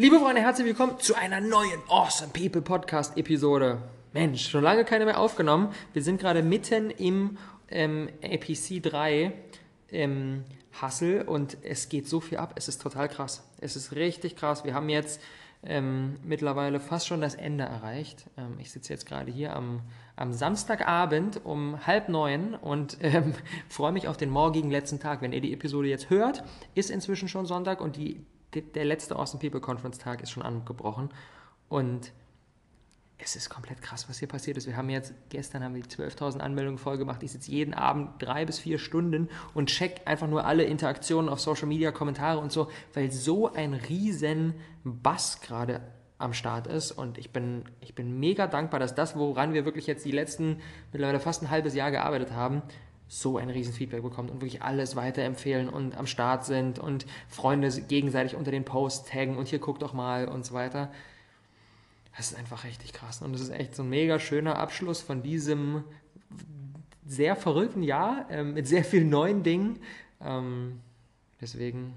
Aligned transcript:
Liebe 0.00 0.20
Freunde, 0.20 0.40
herzlich 0.40 0.64
willkommen 0.64 1.00
zu 1.00 1.16
einer 1.16 1.40
neuen 1.40 1.80
Awesome 1.88 2.30
People 2.32 2.62
Podcast 2.62 3.16
Episode. 3.16 3.82
Mensch, 4.12 4.48
schon 4.48 4.62
lange 4.62 4.84
keine 4.84 5.04
mehr 5.04 5.18
aufgenommen. 5.18 5.74
Wir 5.92 6.04
sind 6.04 6.20
gerade 6.20 6.40
mitten 6.44 6.90
im 6.90 7.36
ähm, 7.68 8.08
APC 8.22 8.80
3 8.80 9.32
ähm, 9.90 10.44
Hustle 10.80 11.24
und 11.24 11.56
es 11.64 11.88
geht 11.88 12.06
so 12.06 12.20
viel 12.20 12.38
ab. 12.38 12.52
Es 12.54 12.68
ist 12.68 12.80
total 12.80 13.08
krass. 13.08 13.42
Es 13.60 13.74
ist 13.74 13.96
richtig 13.96 14.36
krass. 14.36 14.64
Wir 14.64 14.72
haben 14.72 14.88
jetzt 14.88 15.20
ähm, 15.64 16.14
mittlerweile 16.22 16.78
fast 16.78 17.08
schon 17.08 17.20
das 17.20 17.34
Ende 17.34 17.64
erreicht. 17.64 18.26
Ähm, 18.36 18.54
ich 18.60 18.70
sitze 18.70 18.92
jetzt 18.92 19.04
gerade 19.04 19.32
hier 19.32 19.56
am, 19.56 19.80
am 20.14 20.32
Samstagabend 20.32 21.44
um 21.44 21.88
halb 21.88 22.08
neun 22.08 22.54
und 22.54 22.98
ähm, 23.02 23.34
freue 23.68 23.90
mich 23.90 24.06
auf 24.06 24.16
den 24.16 24.30
morgigen 24.30 24.70
letzten 24.70 25.00
Tag. 25.00 25.22
Wenn 25.22 25.32
ihr 25.32 25.40
die 25.40 25.52
Episode 25.52 25.88
jetzt 25.88 26.08
hört, 26.08 26.44
ist 26.76 26.88
inzwischen 26.88 27.26
schon 27.26 27.46
Sonntag 27.46 27.80
und 27.80 27.96
die 27.96 28.24
der 28.54 28.84
letzte 28.84 29.16
Awesome 29.16 29.40
People 29.40 29.60
Conference 29.60 29.98
Tag 29.98 30.22
ist 30.22 30.30
schon 30.30 30.42
angebrochen 30.42 31.10
und 31.68 32.12
es 33.18 33.34
ist 33.34 33.50
komplett 33.50 33.82
krass, 33.82 34.08
was 34.08 34.20
hier 34.20 34.28
passiert 34.28 34.56
ist. 34.56 34.66
Wir 34.66 34.76
haben 34.76 34.88
jetzt, 34.90 35.12
gestern 35.28 35.64
haben 35.64 35.74
wir 35.74 35.82
12.000 35.82 36.38
Anmeldungen 36.38 36.78
voll 36.78 36.98
gemacht. 36.98 37.22
Ich 37.24 37.32
sitze 37.32 37.50
jeden 37.50 37.74
Abend 37.74 38.10
drei 38.20 38.44
bis 38.44 38.60
vier 38.60 38.78
Stunden 38.78 39.28
und 39.54 39.68
check 39.68 40.02
einfach 40.04 40.28
nur 40.28 40.44
alle 40.44 40.62
Interaktionen 40.62 41.28
auf 41.28 41.40
Social 41.40 41.66
Media, 41.66 41.90
Kommentare 41.90 42.38
und 42.38 42.52
so, 42.52 42.70
weil 42.94 43.10
so 43.10 43.52
ein 43.52 43.74
riesen 43.74 44.54
Bass 44.84 45.40
gerade 45.40 45.80
am 46.18 46.32
Start 46.32 46.66
ist 46.66 46.92
und 46.92 47.18
ich 47.18 47.32
bin, 47.32 47.64
ich 47.80 47.94
bin 47.94 48.18
mega 48.18 48.46
dankbar, 48.46 48.80
dass 48.80 48.94
das, 48.94 49.16
woran 49.16 49.52
wir 49.52 49.64
wirklich 49.64 49.86
jetzt 49.86 50.04
die 50.04 50.10
letzten 50.10 50.60
mittlerweile 50.92 51.20
fast 51.20 51.42
ein 51.42 51.50
halbes 51.50 51.74
Jahr 51.74 51.90
gearbeitet 51.90 52.32
haben, 52.32 52.62
so 53.08 53.38
ein 53.38 53.48
riesen 53.48 53.72
Feedback 53.72 54.02
bekommt 54.02 54.30
und 54.30 54.40
wirklich 54.40 54.62
alles 54.62 54.94
weiterempfehlen 54.94 55.68
und 55.68 55.96
am 55.96 56.06
Start 56.06 56.44
sind 56.44 56.78
und 56.78 57.06
Freunde 57.28 57.70
gegenseitig 57.88 58.36
unter 58.36 58.50
den 58.50 58.64
Posts 58.64 59.08
taggen 59.08 59.36
und 59.36 59.48
hier 59.48 59.58
guck 59.58 59.78
doch 59.78 59.94
mal 59.94 60.28
und 60.28 60.44
so 60.44 60.54
weiter. 60.54 60.92
Das 62.16 62.32
ist 62.32 62.38
einfach 62.38 62.64
richtig 62.64 62.92
krass 62.92 63.22
und 63.22 63.34
es 63.34 63.40
ist 63.40 63.50
echt 63.50 63.74
so 63.74 63.82
ein 63.82 63.88
mega 63.88 64.18
schöner 64.18 64.58
Abschluss 64.58 65.00
von 65.00 65.22
diesem 65.22 65.84
sehr 67.06 67.36
verrückten 67.36 67.82
Jahr 67.82 68.30
äh, 68.30 68.44
mit 68.44 68.68
sehr 68.68 68.84
vielen 68.84 69.08
neuen 69.08 69.42
Dingen. 69.42 69.78
Ähm, 70.20 70.80
deswegen 71.40 71.94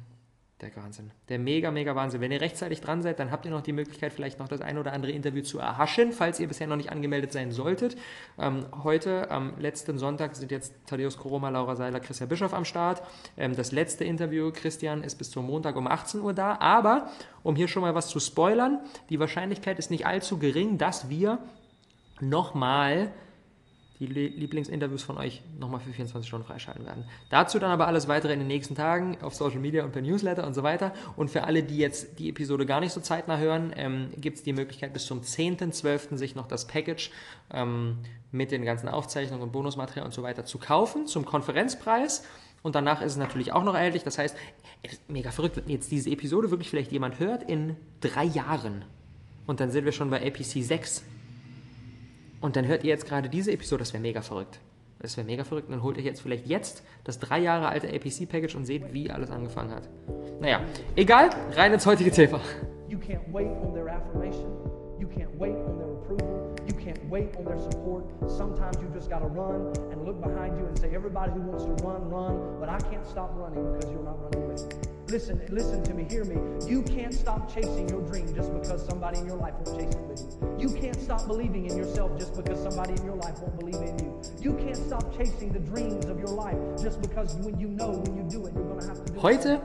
der 0.62 0.76
Wahnsinn. 0.76 1.12
Der 1.30 1.40
mega, 1.40 1.72
mega 1.72 1.96
Wahnsinn. 1.96 2.22
Wenn 2.22 2.32
ihr 2.32 2.42
rechtzeitig 2.42 2.82
dran 2.82 3.02
seid, 3.02 3.20
dann 3.20 3.32
habt 3.32 3.46
ihr 3.46 3.52
noch 3.52 3.62
die 3.62 3.74
Möglichkeit, 3.74 4.14
vielleicht 4.14 4.40
noch 4.40 4.48
das 4.48 4.62
ein 4.62 4.78
oder 4.78 4.94
andere 4.94 5.12
Interview 5.12 5.42
zu 5.42 5.60
erhaschen, 5.60 6.12
falls 6.12 6.40
ihr 6.40 6.48
bisher 6.48 6.68
noch 6.68 6.76
nicht 6.76 6.92
angemeldet 6.92 7.32
sein 7.32 7.52
solltet. 7.52 7.98
Ähm, 8.38 8.66
heute, 8.84 9.32
am 9.32 9.60
letzten 9.60 9.98
Sonntag, 9.98 10.36
sind 10.36 10.52
jetzt 10.52 10.74
Thaddeus 10.86 11.18
Koroma, 11.18 11.50
Laura 11.50 11.76
Seiler, 11.76 12.00
Christian 12.00 12.30
Bischoff 12.30 12.54
am 12.54 12.66
Start. 12.66 13.02
Ähm, 13.38 13.56
das 13.56 13.72
letzte 13.72 14.04
Interview, 14.04 14.52
Christian, 14.54 15.04
ist 15.04 15.16
bis 15.16 15.32
zum 15.32 15.48
Montag 15.48 15.76
um 15.76 15.88
18 15.88 16.22
Uhr 16.22 16.34
da. 16.34 16.58
Aber, 16.60 17.10
um 17.44 17.56
hier 17.56 17.68
schon 17.68 17.82
mal 17.82 17.96
was 17.96 18.08
zu 18.08 18.20
spoilern, 18.20 18.80
die 19.10 19.20
Wahrscheinlichkeit 19.20 19.80
ist 19.80 19.90
nicht 19.90 20.06
allzu 20.06 20.38
gering, 20.38 20.78
dass 20.78 21.10
wir 21.10 21.40
nochmal 22.20 23.12
die 24.02 24.08
Lieblingsinterviews 24.08 25.04
von 25.04 25.20
euch 25.20 25.44
nochmal 25.60 25.80
für 25.80 25.92
24 25.92 26.28
Stunden 26.28 26.48
freischalten 26.48 26.84
werden. 26.86 27.06
Dazu 27.30 27.60
dann 27.60 27.70
aber 27.70 27.86
alles 27.86 28.08
weitere 28.08 28.34
in 28.34 28.40
den 28.40 28.48
nächsten 28.48 28.74
Tagen 28.74 29.16
auf 29.22 29.36
Social 29.36 29.60
Media 29.60 29.84
und 29.84 29.92
per 29.92 30.02
Newsletter 30.02 30.48
und 30.48 30.56
so 30.56 30.64
weiter. 30.64 30.92
Und 31.16 31.30
für 31.30 31.44
alle, 31.44 31.62
die 31.62 31.78
jetzt 31.78 32.18
die 32.18 32.30
Episode 32.30 32.66
gar 32.66 32.80
nicht 32.80 32.94
so 32.94 33.00
zeitnah 33.00 33.38
hören, 33.38 33.72
ähm, 33.76 34.10
gibt 34.18 34.38
es 34.38 34.44
die 34.44 34.54
Möglichkeit, 34.54 34.92
bis 34.94 35.06
zum 35.06 35.22
10.12. 35.22 36.18
sich 36.18 36.34
noch 36.34 36.48
das 36.48 36.66
Package 36.66 37.12
ähm, 37.54 37.98
mit 38.32 38.52
den 38.52 38.66
ganzen 38.66 38.90
Aufzeichnungen 38.90 39.44
und 39.44 39.52
Bonusmaterial 39.52 40.06
und 40.06 40.14
so 40.14 40.24
weiter 40.24 40.46
zu 40.46 40.58
kaufen 40.58 41.06
zum 41.06 41.24
Konferenzpreis. 41.24 42.26
Und 42.64 42.74
danach 42.74 43.02
ist 43.04 43.12
es 43.12 43.18
natürlich 43.20 43.54
auch 43.54 43.64
noch 43.64 43.76
erhältlich. 43.76 44.04
Das 44.04 44.18
heißt, 44.18 44.36
mega 45.10 45.30
verrückt, 45.30 45.58
wenn 45.58 45.70
jetzt 45.70 45.92
diese 45.92 46.10
Episode 46.10 46.50
wirklich 46.50 46.72
vielleicht 46.72 46.92
jemand 46.92 47.20
hört 47.20 47.44
in 47.44 47.76
drei 48.00 48.24
Jahren. 48.24 48.84
Und 49.46 49.60
dann 49.60 49.70
sind 49.70 49.86
wir 49.86 49.92
schon 49.92 50.10
bei 50.10 50.26
APC 50.26 50.64
6 50.64 51.04
und 52.42 52.56
dann 52.56 52.68
hört 52.68 52.84
ihr 52.84 52.90
jetzt 52.90 53.08
gerade 53.08 53.30
diese 53.30 53.52
Episode, 53.52 53.80
das 53.80 53.94
wäre 53.94 54.02
mega 54.02 54.22
verrückt. 54.22 54.60
Das 55.00 55.18
wäre 55.18 55.26
mega 55.26 55.44
verrückt. 55.44 55.68
Und 55.68 55.74
dann 55.74 55.84
holt 55.84 55.98
ihr 55.98 56.04
jetzt 56.04 56.22
vielleicht 56.22 56.46
jetzt 56.48 56.84
das 57.04 57.20
drei 57.20 57.40
Jahre 57.40 57.70
alte 57.70 57.88
APC-Package 57.88 58.56
und 58.56 58.66
seht, 58.66 58.94
wie 58.94 59.10
alles 59.10 59.32
angefangen 59.32 59.72
hat. 59.72 59.90
Naja, 60.40 60.62
egal, 60.96 61.30
rein 61.56 61.74
ins 61.74 61.86
heutige 61.86 62.12
Thema. 62.12 62.40
You 62.88 63.00
can't 63.00 63.32
wait 63.32 63.48
on 63.48 63.74
their 63.74 63.88
affirmation. 63.88 64.52
You 65.00 65.08
can't 65.08 65.34
wait 65.40 65.56
on 65.56 65.78
their 65.78 65.92
approval. 65.92 66.56
You 66.68 66.76
can't 66.76 67.00
wait 67.10 67.36
on 67.38 67.46
their 67.46 67.58
support. 67.58 68.04
Sometimes 68.28 68.78
you 68.82 68.90
just 68.94 69.10
got 69.10 69.20
to 69.20 69.28
run 69.28 69.74
and 69.92 70.06
look 70.06 70.22
behind 70.22 70.58
you 70.60 70.66
and 70.68 70.78
say, 70.78 70.94
everybody 70.94 71.32
who 71.32 71.42
wants 71.42 71.64
to 71.66 71.72
run, 71.84 72.10
run. 72.10 72.60
But 72.60 72.70
I 72.70 72.78
can't 72.90 73.08
stop 73.08 73.32
running 73.36 73.74
because 73.74 73.90
you're 73.92 74.04
not 74.04 74.22
running 74.22 74.48
with 74.48 74.68
me. 74.68 74.91
Listen, 75.12 75.42
listen 75.50 75.84
to 75.84 75.94
me, 75.94 76.06
hear 76.10 76.24
me. 76.24 76.38
You 76.66 76.84
can't 76.84 77.14
stop 77.14 77.54
chasing 77.54 77.90
your 77.90 78.00
dream 78.08 78.34
just 78.34 78.54
because 78.54 78.86
somebody 78.86 79.20
in 79.20 79.26
your 79.26 79.36
life 79.36 79.56
won't 79.56 79.78
chase 79.78 79.94
it 79.94 80.00
with 80.08 80.22
you. 80.22 80.56
You 80.58 80.82
can't 80.82 80.96
stop 81.02 81.28
believing 81.28 81.66
in 81.70 81.76
yourself 81.76 82.18
just 82.18 82.34
because 82.34 82.64
somebody 82.64 82.94
in 82.94 83.04
your 83.04 83.18
life 83.18 83.38
won't 83.42 83.60
believe 83.60 83.76
in 83.76 84.00
you. 84.00 84.22
You 84.40 84.54
can't 84.54 84.78
stop 84.78 85.14
chasing 85.18 85.52
the 85.52 85.60
dreams 85.60 86.06
of 86.06 86.18
your 86.18 86.30
life 86.30 86.58
just 86.82 87.02
because 87.02 87.36
when 87.36 87.60
you 87.60 87.68
know 87.68 87.90
when 87.90 88.16
you 88.16 88.24
do 88.24 88.46
it, 88.46 88.54
you're 88.56 88.80
to 88.80 88.88
have 88.88 89.04
to 89.04 89.12
do 89.12 89.20
Heute 89.22 89.60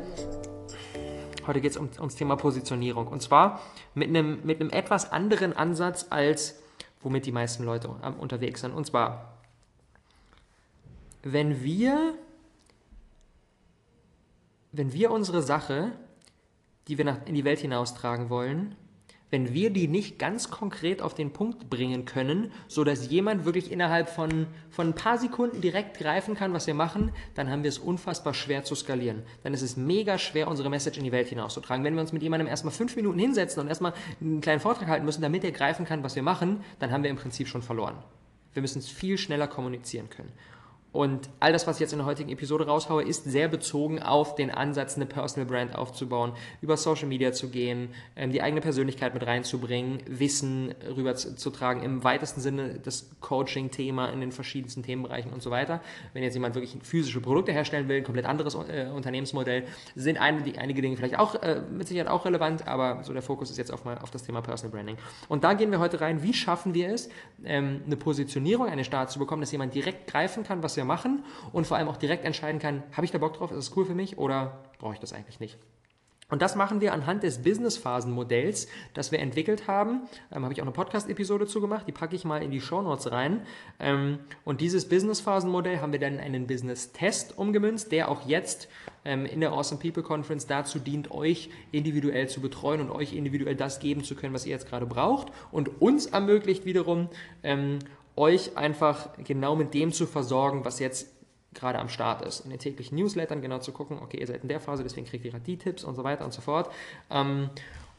Heute 1.47 1.61
geht 1.61 1.71
es 1.71 1.77
um, 1.77 1.91
ums 2.01 2.17
Thema 2.17 2.35
Positionierung. 2.35 3.07
Und 3.07 3.23
zwar 3.23 3.61
mit 3.95 4.09
einem, 4.09 4.41
mit 4.43 4.61
einem 4.61 4.71
etwas 4.71 5.13
anderen 5.13 5.53
Ansatz, 5.53 6.07
als 6.11 6.59
womit 7.03 7.25
die 7.25 7.31
meisten 7.31 7.63
Leute 7.63 7.89
unterwegs 8.19 8.63
sind. 8.63 8.75
Und 8.75 8.89
zwar, 8.89 9.33
wenn 11.23 11.63
wir 11.63 12.15
wenn 14.77 14.93
wir 14.93 15.11
unsere 15.11 15.43
Sache, 15.43 15.93
die 16.89 16.99
wir 16.99 17.05
nach, 17.05 17.27
in 17.27 17.35
die 17.35 17.45
Welt 17.45 17.61
hinaustragen 17.61 18.31
wollen, 18.31 18.77
wenn 19.29 19.53
wir 19.53 19.71
die 19.71 19.89
nicht 19.89 20.21
ganz 20.21 20.51
konkret 20.51 21.03
auf 21.03 21.13
den 21.13 21.33
Punkt 21.33 21.69
bringen 21.69 22.05
können, 22.05 22.53
so 22.69 22.85
dass 22.85 23.11
jemand 23.11 23.45
wirklich 23.45 23.73
innerhalb 23.73 24.09
von, 24.09 24.47
von 24.71 24.89
ein 24.89 24.95
paar 24.95 25.19
Sekunden 25.19 25.61
direkt 25.61 25.99
greifen 25.99 26.37
kann, 26.37 26.53
was 26.53 26.69
wir 26.69 26.75
machen, 26.75 27.11
dann 27.35 27.51
haben 27.51 27.65
wir 27.65 27.69
es 27.69 27.79
unfassbar 27.79 28.35
schwer 28.35 28.63
zu 28.63 28.77
skalieren. 28.77 29.25
Dann 29.43 29.53
ist 29.53 29.63
es 29.63 29.77
mega 29.77 30.17
schwer, 30.19 30.47
unsere 30.47 30.71
Message 30.71 30.99
in 30.99 31.05
die 31.05 31.11
Welt 31.11 31.29
hinauszutragen. 31.29 31.85
Wenn 31.85 31.95
wir 31.95 32.03
uns 32.03 32.13
mit 32.13 32.23
jemandem 32.23 32.47
erstmal 32.47 32.73
fünf 32.73 32.95
Minuten 32.95 33.19
hinsetzen 33.19 33.61
und 33.61 33.69
erstmal 33.69 33.95
einen 34.21 34.41
kleinen 34.41 34.61
Vortrag 34.61 34.87
halten 34.87 35.05
müssen, 35.05 35.23
damit 35.23 35.43
er 35.43 35.51
greifen 35.51 35.87
kann, 35.87 36.05
was 36.05 36.15
wir 36.15 36.23
machen, 36.23 36.61
dann 36.79 36.93
haben 36.93 37.03
wir 37.03 37.11
im 37.11 37.17
Prinzip 37.17 37.49
schon 37.49 37.63
verloren. 37.63 37.97
Wir 38.53 38.63
müssen 38.63 38.79
es 38.79 38.89
viel 38.89 39.19
schneller 39.19 39.49
kommunizieren 39.49 40.09
können. 40.09 40.33
Und 40.93 41.29
all 41.41 41.53
das, 41.53 41.67
was 41.67 41.77
ich 41.77 41.81
jetzt 41.81 41.93
in 41.93 41.99
der 41.99 42.07
heutigen 42.07 42.31
Episode 42.31 42.67
raushaue, 42.67 43.03
ist 43.03 43.25
sehr 43.25 43.49
bezogen 43.49 44.03
auf 44.03 44.35
den 44.35 44.51
Ansatz, 44.51 44.97
eine 44.97 45.05
Personal 45.05 45.47
Brand 45.47 45.77
aufzubauen, 45.77 46.33
über 46.63 46.79
Social 46.79 47.07
Media 47.07 47.33
zu 47.33 47.51
gehen, 47.51 47.91
ähm, 48.17 48.33
die 48.33 48.41
eigene 48.41 48.63
Persönlichkeit 48.63 49.13
mit 49.13 49.27
reinzubringen, 49.27 49.99
Wissen 50.07 50.75
rüberzutragen, 50.97 51.83
im 51.83 52.03
weitesten 52.03 52.41
Sinne 52.41 52.81
das 52.83 53.11
Coaching-Thema 53.21 54.07
in 54.07 54.21
den 54.21 54.33
verschiedensten 54.33 54.83
Themenbereichen 54.83 55.35
und 55.35 55.43
so 55.43 55.51
weiter. 55.51 55.83
Wenn 56.15 56.23
jetzt 56.23 56.33
jemand 56.33 56.55
wirklich 56.55 56.79
physische 56.83 57.21
Produkte 57.21 57.53
herstellen 57.53 57.89
will, 57.89 57.99
ein 57.99 58.05
komplett 58.05 58.25
anderes 58.25 58.55
äh, 58.55 58.89
Unternehmensmodell, 58.95 59.65
sind 59.95 60.19
einige, 60.19 60.81
Dinge 60.81 60.97
vielleicht 60.97 61.19
auch 61.19 61.35
äh, 61.43 61.61
mit 61.71 61.89
Sicherheit 61.89 62.09
auch 62.11 62.25
relevant, 62.25 62.67
aber 62.67 63.05
so 63.05 63.13
der 63.13 63.23
Fokus 63.23 63.51
ist 63.51 63.59
jetzt 63.59 63.71
auf, 63.71 63.85
mal 63.85 63.99
auf 63.99 64.11
das 64.11 64.23
Thema 64.23 64.41
Personal 64.41 64.73
Branding. 64.73 64.97
Und 65.29 65.45
da 65.45 65.53
gehen 65.53 65.71
wir 65.71 65.79
heute 65.79 66.01
rein, 66.01 66.23
wie 66.23 66.33
schaffen 66.33 66.73
wir 66.73 66.89
es, 66.89 67.11
ähm, 67.45 67.83
eine 67.85 67.97
Positionierung, 67.97 68.67
eine 68.67 68.85
Start 68.85 69.11
zu 69.11 69.19
bekommen, 69.19 69.43
dass 69.43 69.53
jemand 69.53 69.75
direkt 69.75 70.07
greifen 70.07 70.43
kann, 70.43 70.63
was 70.63 70.75
wir 70.77 70.86
machen 70.87 71.25
und 71.53 71.67
vor 71.67 71.77
allem 71.77 71.89
auch 71.89 71.97
direkt 71.97 72.25
entscheiden 72.25 72.61
kann, 72.61 72.83
habe 72.93 73.05
ich 73.05 73.11
da 73.11 73.19
Bock 73.19 73.35
drauf, 73.35 73.51
ist 73.51 73.69
das 73.69 73.77
cool 73.77 73.85
für 73.85 73.95
mich 73.95 74.19
oder 74.19 74.63
brauche 74.79 74.95
ich 74.95 75.01
das 75.01 75.13
eigentlich 75.13 75.41
nicht. 75.41 75.59
Und 76.29 76.43
das 76.43 76.57
machen 76.57 76.81
wir 76.81 76.93
anhand 76.93 77.23
des 77.23 77.45
Business-Phasen-Modells, 77.45 78.67
das 78.95 79.13
wir 79.13 79.21
entwickelt 79.21 79.69
haben. 79.69 80.09
Ähm, 80.33 80.43
habe 80.43 80.53
ich 80.53 80.61
auch 80.61 80.65
eine 80.65 80.73
Podcast-Episode 80.73 81.47
zu 81.47 81.61
gemacht, 81.61 81.85
die 81.87 81.93
packe 81.93 82.17
ich 82.17 82.25
mal 82.25 82.43
in 82.43 82.51
die 82.51 82.61
Show 82.61 82.83
Notes 82.83 83.13
rein. 83.13 83.43
Ähm, 83.79 84.19
und 84.45 84.61
dieses 84.61 84.89
Business-Phasen-Modell 84.89 85.81
haben 85.81 85.93
wir 85.93 86.01
dann 86.01 86.15
in 86.15 86.21
einen 86.21 86.49
Business-Test 86.49 87.39
umgemünzt, 87.39 87.93
der 87.93 88.11
auch 88.11 88.27
jetzt 88.27 88.69
ähm, 89.05 89.25
in 89.25 89.39
der 89.39 89.53
Awesome 89.53 89.81
People 89.81 90.03
Conference 90.03 90.49
dazu 90.49 90.81
dient, 90.81 91.13
euch 91.13 91.51
individuell 91.71 92.29
zu 92.29 92.41
betreuen 92.41 92.81
und 92.81 92.91
euch 92.91 93.13
individuell 93.13 93.55
das 93.55 93.79
geben 93.79 94.03
zu 94.03 94.17
können, 94.17 94.35
was 94.35 94.47
ihr 94.47 94.53
jetzt 94.53 94.69
gerade 94.69 94.87
braucht. 94.87 95.29
Und 95.53 95.81
uns 95.81 96.07
ermöglicht 96.07 96.65
wiederum, 96.65 97.09
ähm, 97.45 97.79
euch 98.17 98.57
einfach 98.57 99.11
genau 99.23 99.57
mit 99.57 99.75
dem 99.75 99.93
zu 99.93 100.07
versorgen, 100.07 100.65
was 100.65 100.79
jetzt 100.79 101.09
gerade 101.55 101.79
am 101.79 101.89
Start 101.89 102.23
ist. 102.23 102.41
In 102.41 102.51
den 102.51 102.59
täglichen 102.59 102.97
Newslettern 102.97 103.43
genau 103.43 103.59
zu 103.59 103.73
gucken, 103.73 103.99
okay, 104.03 104.19
ihr 104.19 104.27
seid 104.27 104.43
in 104.43 104.49
der 104.49 104.61
Phase, 104.61 104.83
deswegen 104.83 105.07
kriegt 105.07 105.25
ihr 105.25 105.31
gerade 105.31 105.45
die 105.45 105.57
Tipps 105.57 105.85
und 105.85 105.95
so 105.95 106.05
weiter 106.05 106.25
und 106.25 106.33
so 106.33 106.41
fort. 106.41 106.71
Ähm, 107.11 107.51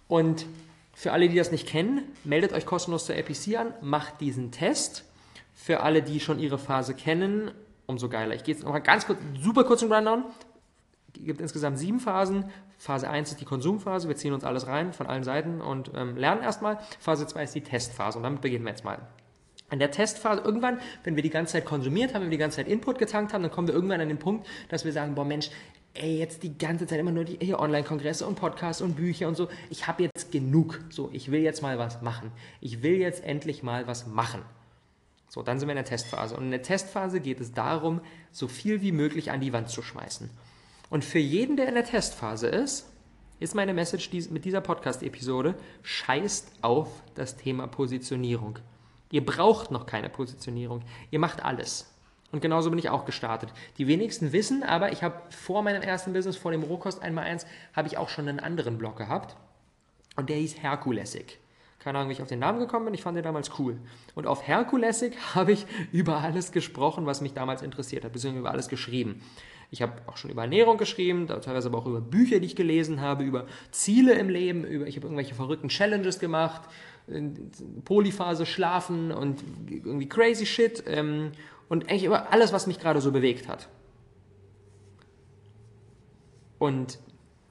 und 0.08 0.46
für 0.94 1.12
alle, 1.12 1.30
die 1.30 1.36
das 1.36 1.52
nicht 1.52 1.68
kennen, 1.68 2.04
meldet 2.24 2.54
euch 2.54 2.66
kostenlos 2.66 3.06
zur 3.06 3.16
APC 3.16 3.58
an, 3.58 3.74
macht 3.82 4.22
diesen 4.22 4.52
Test. 4.52 5.04
Für 5.54 5.82
alle, 5.82 6.02
die 6.02 6.20
schon 6.20 6.40
ihre 6.40 6.58
Phase 6.58 6.94
kennen, 6.94 7.52
umso 7.88 8.10
geiler. 8.10 8.36
Ich 8.36 8.44
gehe 8.44 8.54
jetzt 8.56 8.64
nochmal 8.64 8.82
ganz 8.82 9.06
kurz, 9.06 9.20
super 9.40 9.64
kurz 9.64 9.82
im 9.82 9.92
Rundown. 9.92 10.24
Es 11.16 11.26
gibt 11.26 11.42
insgesamt 11.42 11.80
sieben 11.80 12.00
Phasen. 12.00 12.46
Phase 12.78 13.10
1 13.10 13.32
ist 13.32 13.42
die 13.42 13.46
Konsumphase, 13.46 14.08
wir 14.08 14.16
ziehen 14.16 14.34
uns 14.34 14.44
alles 14.44 14.68
rein 14.68 14.94
von 14.94 15.08
allen 15.08 15.24
Seiten 15.24 15.62
und 15.62 15.92
ähm, 15.96 16.16
lernen 16.16 16.44
erstmal. 16.44 16.80
Phase 17.00 17.26
2 17.26 17.44
ist 17.44 17.56
die 17.56 17.62
Testphase 17.62 18.20
und 18.20 18.24
damit 18.24 18.42
beginnen 18.42 18.66
wir 18.66 18.72
jetzt 18.72 18.86
mal. 18.86 19.00
In 19.70 19.80
der 19.80 19.92
Testphase, 19.92 20.42
irgendwann, 20.44 20.80
wenn 21.04 21.18
wir 21.18 21.24
die 21.24 21.30
ganze 21.30 21.54
Zeit 21.54 21.66
konsumiert 21.66 22.14
haben, 22.14 22.22
wenn 22.22 22.30
wir 22.30 22.38
die 22.38 22.42
ganze 22.42 22.58
Zeit 22.58 22.70
Input 22.70 23.00
getankt 23.00 23.34
haben, 23.34 23.42
dann 23.42 23.52
kommen 23.52 23.68
wir 23.68 23.76
irgendwann 23.76 24.00
an 24.00 24.08
den 24.08 24.20
Punkt, 24.20 24.48
dass 24.70 24.86
wir 24.86 24.94
sagen, 24.94 25.14
boah 25.14 25.26
Mensch, 25.26 25.50
ey, 25.94 26.20
jetzt 26.20 26.44
die 26.44 26.58
ganze 26.58 26.88
Zeit 26.88 27.00
immer 27.00 27.12
nur 27.12 27.26
die 27.26 27.54
Online-Kongresse 27.54 28.26
und 28.26 28.36
Podcasts 28.36 28.82
und 28.82 28.96
Bücher 28.96 29.28
und 29.28 29.36
so. 29.36 29.50
Ich 29.70 29.88
habe 29.88 30.04
jetzt 30.04 30.32
genug. 30.32 30.80
So, 30.90 31.10
ich 31.12 31.32
will 31.32 31.42
jetzt 31.42 31.62
mal 31.62 31.78
was 31.78 32.02
machen. 32.02 32.32
Ich 32.62 32.82
will 32.82 32.96
jetzt 32.96 33.24
endlich 33.24 33.62
mal 33.62 33.88
was 33.88 34.08
machen. 34.08 34.42
So, 35.28 35.44
dann 35.44 35.60
sind 35.60 35.68
wir 35.68 35.74
in 35.74 35.78
der 35.78 35.86
Testphase. 35.86 36.38
Und 36.38 36.46
in 36.46 36.52
der 36.52 36.62
Testphase 36.62 37.20
geht 37.20 37.42
es 37.42 37.52
darum, 37.52 38.00
so 38.32 38.48
viel 38.48 38.82
wie 38.82 38.94
möglich 38.94 39.32
an 39.32 39.42
die 39.42 39.52
Wand 39.52 39.70
zu 39.70 39.82
schmeißen. 39.82 40.30
Und 40.90 41.04
für 41.04 41.20
jeden, 41.20 41.58
der 41.58 41.68
in 41.68 41.76
der 41.76 41.84
Testphase 41.84 42.48
ist, 42.48 42.90
ist 43.42 43.54
meine 43.54 43.74
Message 43.74 44.10
mit 44.30 44.46
dieser 44.46 44.62
Podcast-Episode, 44.62 45.56
scheißt 45.84 46.54
auf 46.62 46.90
das 47.16 47.36
Thema 47.36 47.68
Positionierung. 47.68 48.60
Ihr 49.12 49.26
braucht 49.26 49.72
noch 49.72 49.86
keine 49.86 50.10
Positionierung. 50.10 50.82
Ihr 51.12 51.20
macht 51.20 51.44
alles. 51.44 51.94
Und 52.32 52.42
genauso 52.42 52.70
bin 52.70 52.80
ich 52.80 52.90
auch 52.90 53.06
gestartet. 53.06 53.54
Die 53.78 53.88
wenigsten 53.88 54.34
wissen, 54.34 54.64
aber 54.64 54.92
ich 54.92 55.02
habe 55.02 55.22
vor 55.30 55.62
meinem 55.64 55.82
ersten 55.82 56.14
Business, 56.14 56.36
vor 56.36 56.52
dem 56.52 56.64
Rohkost 56.64 57.04
1x1, 57.04 57.46
habe 57.74 57.88
ich 57.88 57.98
auch 57.98 58.10
schon 58.10 58.28
einen 58.28 58.40
anderen 58.40 58.78
Blog 58.78 58.98
gehabt. 58.98 59.38
Und 60.18 60.30
der 60.30 60.38
hieß 60.38 60.62
Herkulesig. 60.62 61.40
Keine 61.80 62.00
Ahnung, 62.00 62.10
wie 62.10 62.14
ich 62.14 62.22
auf 62.22 62.28
den 62.28 62.40
Namen 62.40 62.60
gekommen 62.60 62.86
bin, 62.86 62.94
ich 62.94 63.04
fand 63.04 63.16
den 63.16 63.24
damals 63.24 63.60
cool. 63.60 63.78
Und 64.14 64.28
auf 64.28 64.46
Herkulesig 64.46 65.16
habe 65.36 65.54
ich 65.54 65.66
über 65.94 66.18
alles 66.18 66.52
gesprochen, 66.52 67.06
was 67.06 67.22
mich 67.22 67.34
damals 67.34 67.62
interessiert 67.62 68.04
hat, 68.04 68.12
beziehungsweise 68.12 68.42
über 68.42 68.52
alles 68.52 68.68
geschrieben. 68.68 69.22
Ich 69.70 69.82
habe 69.82 69.94
auch 70.08 70.18
schon 70.18 70.32
über 70.32 70.44
Ernährung 70.44 70.78
geschrieben, 70.78 71.28
teilweise 71.28 71.68
aber 71.68 71.78
auch 71.78 71.86
über 71.86 72.00
Bücher, 72.00 72.40
die 72.40 72.46
ich 72.46 72.56
gelesen 72.56 73.02
habe, 73.02 73.24
über 73.24 73.48
Ziele 73.72 74.14
im 74.14 74.30
Leben, 74.30 74.64
über, 74.64 74.88
ich 74.88 74.96
habe 74.96 75.08
irgendwelche 75.08 75.36
verrückten 75.36 75.68
Challenges 75.68 76.20
gemacht, 76.20 76.62
Polyphase 77.86 78.46
schlafen 78.46 79.12
und 79.12 79.44
irgendwie 79.70 80.10
crazy 80.10 80.46
shit 80.46 80.84
ähm, 80.88 81.32
und 81.70 81.86
eigentlich 81.86 82.04
über 82.04 82.32
alles, 82.32 82.54
was 82.54 82.68
mich 82.68 82.80
gerade 82.80 83.02
so 83.02 83.12
bewegt 83.12 83.48
hat. 83.48 83.70
Und 86.60 87.00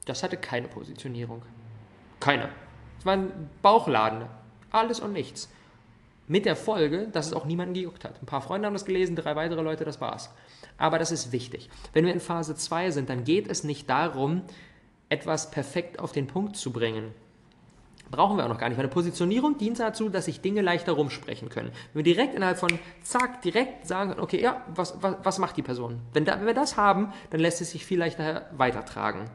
das 0.05 0.23
hatte 0.23 0.37
keine 0.37 0.69
Positionierung. 0.69 1.43
Keine. 2.21 2.49
Es 2.99 3.07
war 3.07 3.15
ein 3.15 3.51
Bauchladen. 3.63 4.27
Alles 4.71 5.01
und 5.01 5.13
nichts. 5.13 5.49
Mit 6.29 6.45
der 6.45 6.57
Folge, 6.57 7.09
dass 7.09 7.27
es 7.27 7.33
auch 7.33 7.45
niemanden 7.45 7.75
gejuckt 7.75 8.05
hat. 8.05 8.21
Ein 8.21 8.27
paar 8.27 8.43
Freunde 8.43 8.67
haben 8.67 8.75
das 8.75 8.85
gelesen, 8.85 9.15
drei 9.15 9.37
weitere 9.37 9.63
Leute, 9.63 9.85
das 9.85 10.01
war's. 10.01 10.35
Aber 10.77 10.99
das 10.99 11.13
ist 11.13 11.33
wichtig. 11.33 11.71
Wenn 11.93 12.05
wir 12.05 12.13
in 12.13 12.21
Phase 12.21 12.57
2 12.57 12.91
sind, 12.91 13.09
dann 13.09 13.25
geht 13.25 13.49
es 13.49 13.65
nicht 13.65 13.89
darum, 13.89 14.43
etwas 15.09 15.51
perfekt 15.51 16.01
auf 16.01 16.13
den 16.13 16.27
Punkt 16.27 16.57
zu 16.57 16.73
bringen. 16.73 17.15
Brauchen 18.11 18.37
wir 18.37 18.45
auch 18.45 18.49
noch 18.49 18.59
gar 18.59 18.69
nicht. 18.69 18.77
Meine 18.77 18.89
Positionierung 18.89 19.59
dient 19.59 19.81
dazu, 19.81 20.09
dass 20.09 20.27
sich 20.27 20.41
Dinge 20.41 20.61
leichter 20.61 20.93
rumsprechen 20.93 21.49
können. 21.49 21.71
Wenn 21.93 22.05
wir 22.05 22.15
direkt 22.15 22.35
innerhalb 22.35 22.59
von 22.59 22.79
zack, 23.03 23.43
direkt 23.43 23.87
sagen, 23.87 24.15
okay, 24.21 24.41
ja, 24.41 24.65
was, 24.75 25.03
was, 25.03 25.17
was 25.23 25.39
macht 25.39 25.57
die 25.57 25.63
Person? 25.63 26.01
Wenn, 26.13 26.25
da, 26.25 26.39
wenn 26.39 26.47
wir 26.47 26.55
das 26.55 26.77
haben, 26.77 27.13
dann 27.31 27.41
lässt 27.41 27.61
es 27.61 27.73
sich 27.73 27.85
viel 27.85 27.99
leichter 27.99 28.49
weitertragen. 28.57 29.29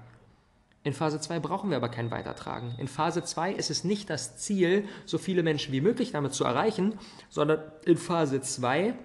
In 0.83 0.93
Phase 0.93 1.19
2 1.19 1.39
brauchen 1.39 1.69
wir 1.69 1.77
aber 1.77 1.89
kein 1.89 2.09
Weitertragen. 2.09 2.73
In 2.79 2.87
Phase 2.87 3.23
2 3.23 3.51
ist 3.53 3.69
es 3.69 3.83
nicht 3.83 4.09
das 4.09 4.37
Ziel, 4.37 4.87
so 5.05 5.19
viele 5.19 5.43
Menschen 5.43 5.73
wie 5.73 5.81
möglich 5.81 6.11
damit 6.11 6.33
zu 6.33 6.43
erreichen, 6.43 6.97
sondern 7.29 7.59
in 7.85 7.97
Phase 7.97 8.41
2 8.41 8.95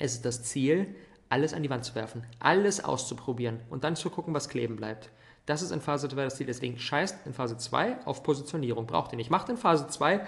ist 0.00 0.12
es 0.14 0.22
das 0.22 0.42
Ziel, 0.42 0.94
alles 1.28 1.54
an 1.54 1.62
die 1.62 1.70
Wand 1.70 1.84
zu 1.84 1.94
werfen, 1.94 2.24
alles 2.40 2.82
auszuprobieren 2.82 3.60
und 3.70 3.84
dann 3.84 3.96
zu 3.96 4.10
gucken, 4.10 4.34
was 4.34 4.48
kleben 4.48 4.76
bleibt. 4.76 5.10
Das 5.48 5.62
ist 5.62 5.70
in 5.70 5.80
Phase 5.80 6.10
2 6.10 6.24
das 6.24 6.36
Ziel. 6.36 6.46
Deswegen 6.46 6.78
scheißt 6.78 7.26
in 7.26 7.32
Phase 7.32 7.56
2 7.56 8.04
auf 8.04 8.22
Positionierung. 8.22 8.86
Braucht 8.86 9.12
ihr 9.12 9.16
nicht. 9.16 9.30
Macht 9.30 9.48
in 9.48 9.56
Phase 9.56 9.86
2 9.88 10.20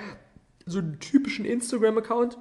so 0.64 0.78
einen 0.78 0.98
typischen 0.98 1.44
Instagram-Account, 1.44 2.38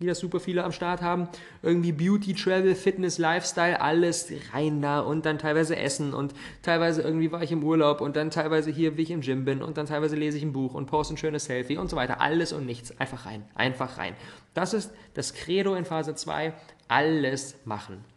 wie 0.00 0.06
das 0.06 0.18
super 0.18 0.40
viele 0.40 0.64
am 0.64 0.72
Start 0.72 1.02
haben. 1.02 1.28
Irgendwie 1.62 1.92
Beauty, 1.92 2.34
Travel, 2.34 2.74
Fitness, 2.74 3.18
Lifestyle, 3.18 3.80
alles 3.80 4.32
rein 4.52 4.82
da 4.82 4.98
und 4.98 5.24
dann 5.24 5.38
teilweise 5.38 5.76
Essen 5.76 6.14
und 6.14 6.34
teilweise 6.62 7.02
irgendwie 7.02 7.30
war 7.30 7.44
ich 7.44 7.52
im 7.52 7.62
Urlaub 7.62 8.00
und 8.00 8.16
dann 8.16 8.30
teilweise 8.30 8.72
hier, 8.72 8.96
wie 8.96 9.02
ich 9.02 9.12
im 9.12 9.20
Gym 9.20 9.44
bin 9.44 9.62
und 9.62 9.76
dann 9.76 9.86
teilweise 9.86 10.16
lese 10.16 10.38
ich 10.38 10.42
ein 10.42 10.52
Buch 10.52 10.74
und 10.74 10.86
poste 10.86 11.14
ein 11.14 11.16
schönes 11.16 11.44
Selfie 11.44 11.76
und 11.76 11.88
so 11.88 11.94
weiter. 11.94 12.20
Alles 12.20 12.52
und 12.52 12.66
nichts. 12.66 12.98
Einfach 12.98 13.24
rein. 13.24 13.44
Einfach 13.54 13.98
rein. 13.98 14.16
Das 14.52 14.74
ist 14.74 14.90
das 15.14 15.32
Credo 15.32 15.76
in 15.76 15.84
Phase 15.84 16.16
2. 16.16 16.54
Alles 16.88 17.54
machen 17.64 18.11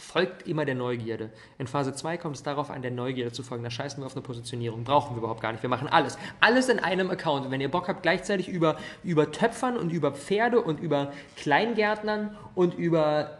folgt 0.00 0.48
immer 0.48 0.64
der 0.64 0.74
Neugierde. 0.74 1.30
In 1.58 1.66
Phase 1.66 1.94
2 1.94 2.16
kommt 2.16 2.36
es 2.36 2.42
darauf 2.42 2.70
an, 2.70 2.82
der 2.82 2.90
Neugierde 2.90 3.32
zu 3.32 3.42
folgen. 3.42 3.62
Da 3.62 3.70
scheißen 3.70 4.02
wir 4.02 4.06
auf 4.06 4.16
eine 4.16 4.22
Positionierung. 4.22 4.84
Brauchen 4.84 5.14
wir 5.14 5.18
überhaupt 5.18 5.40
gar 5.40 5.52
nicht. 5.52 5.62
Wir 5.62 5.70
machen 5.70 5.88
alles. 5.88 6.18
Alles 6.40 6.68
in 6.68 6.78
einem 6.78 7.10
Account. 7.10 7.46
Und 7.46 7.52
wenn 7.52 7.60
ihr 7.60 7.70
Bock 7.70 7.88
habt, 7.88 8.02
gleichzeitig 8.02 8.48
über, 8.48 8.76
über 9.04 9.30
Töpfern 9.30 9.76
und 9.76 9.90
über 9.92 10.12
Pferde 10.12 10.60
und 10.60 10.80
über 10.80 11.12
Kleingärtnern 11.36 12.36
und 12.54 12.74
über 12.74 13.38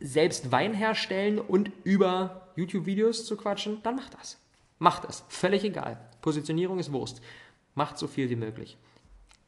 selbst 0.00 0.52
Wein 0.52 0.74
herstellen 0.74 1.38
und 1.38 1.70
über 1.84 2.48
YouTube-Videos 2.56 3.24
zu 3.24 3.36
quatschen, 3.36 3.82
dann 3.82 3.96
macht 3.96 4.14
das. 4.14 4.38
Macht 4.78 5.04
das. 5.04 5.24
Völlig 5.28 5.64
egal. 5.64 5.98
Positionierung 6.20 6.78
ist 6.78 6.92
Wurst. 6.92 7.22
Macht 7.74 7.98
so 7.98 8.06
viel 8.06 8.28
wie 8.28 8.36
möglich. 8.36 8.76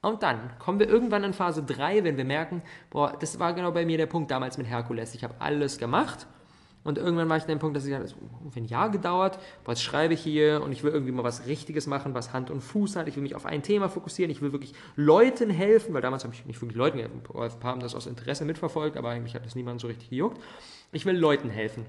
Und 0.01 0.23
dann 0.23 0.57
kommen 0.59 0.79
wir 0.79 0.89
irgendwann 0.89 1.25
in 1.25 1.33
Phase 1.33 1.63
3, 1.63 2.05
wenn 2.05 2.17
wir 2.17 2.25
merken, 2.25 2.63
boah, 2.91 3.17
das 3.19 3.39
war 3.39 3.53
genau 3.53 3.73
bei 3.73 3.85
mir 3.85 3.99
der 3.99 4.07
Punkt 4.07 4.31
damals 4.31 4.57
mit 4.57 4.69
Herkules. 4.69 5.15
Ich 5.15 5.25
habe 5.25 5.35
alles 5.41 5.79
gemacht 5.79 6.27
und 6.85 6.97
irgendwann 6.97 7.29
war 7.29 7.37
ich 7.37 7.43
an 7.43 7.49
dem 7.49 7.59
Punkt, 7.59 7.77
dass 7.77 7.85
ich 7.85 7.93
dachte, 7.93 8.15
ungefähr 8.41 8.63
ein 8.63 8.67
Jahr 8.67 8.91
gedauert, 8.91 9.39
jetzt 9.67 9.83
schreibe 9.83 10.15
ich 10.15 10.21
hier 10.21 10.63
und 10.63 10.73
ich 10.73 10.85
will 10.85 10.93
irgendwie 10.93 11.13
mal 11.13 11.25
was 11.25 11.47
Richtiges 11.47 11.87
machen, 11.87 12.15
was 12.15 12.33
Hand 12.33 12.51
und 12.51 12.61
Fuß 12.61 12.97
hat. 12.97 13.09
Ich 13.09 13.17
will 13.17 13.23
mich 13.23 13.35
auf 13.35 13.45
ein 13.45 13.63
Thema 13.63 13.89
fokussieren. 13.89 14.31
Ich 14.31 14.41
will 14.41 14.53
wirklich 14.53 14.73
Leuten 14.97 15.51
helfen, 15.51 15.93
weil 15.93 16.01
damals 16.01 16.25
habe 16.25 16.33
ich 16.33 16.47
nicht 16.47 16.63
wirklich 16.63 16.79
Leuten 16.79 16.99
geholfen. 17.25 17.63
Haben 17.63 17.81
das 17.81 17.95
aus 17.95 18.07
Interesse 18.07 18.45
mitverfolgt, 18.45 18.97
aber 18.97 19.11
eigentlich 19.11 19.35
hat 19.35 19.45
das 19.45 19.55
niemand 19.55 19.81
so 19.81 19.89
richtig 19.89 20.11
gejuckt. 20.11 20.41
Ich 20.93 21.05
will 21.05 21.17
Leuten 21.17 21.51
helfen. 21.51 21.85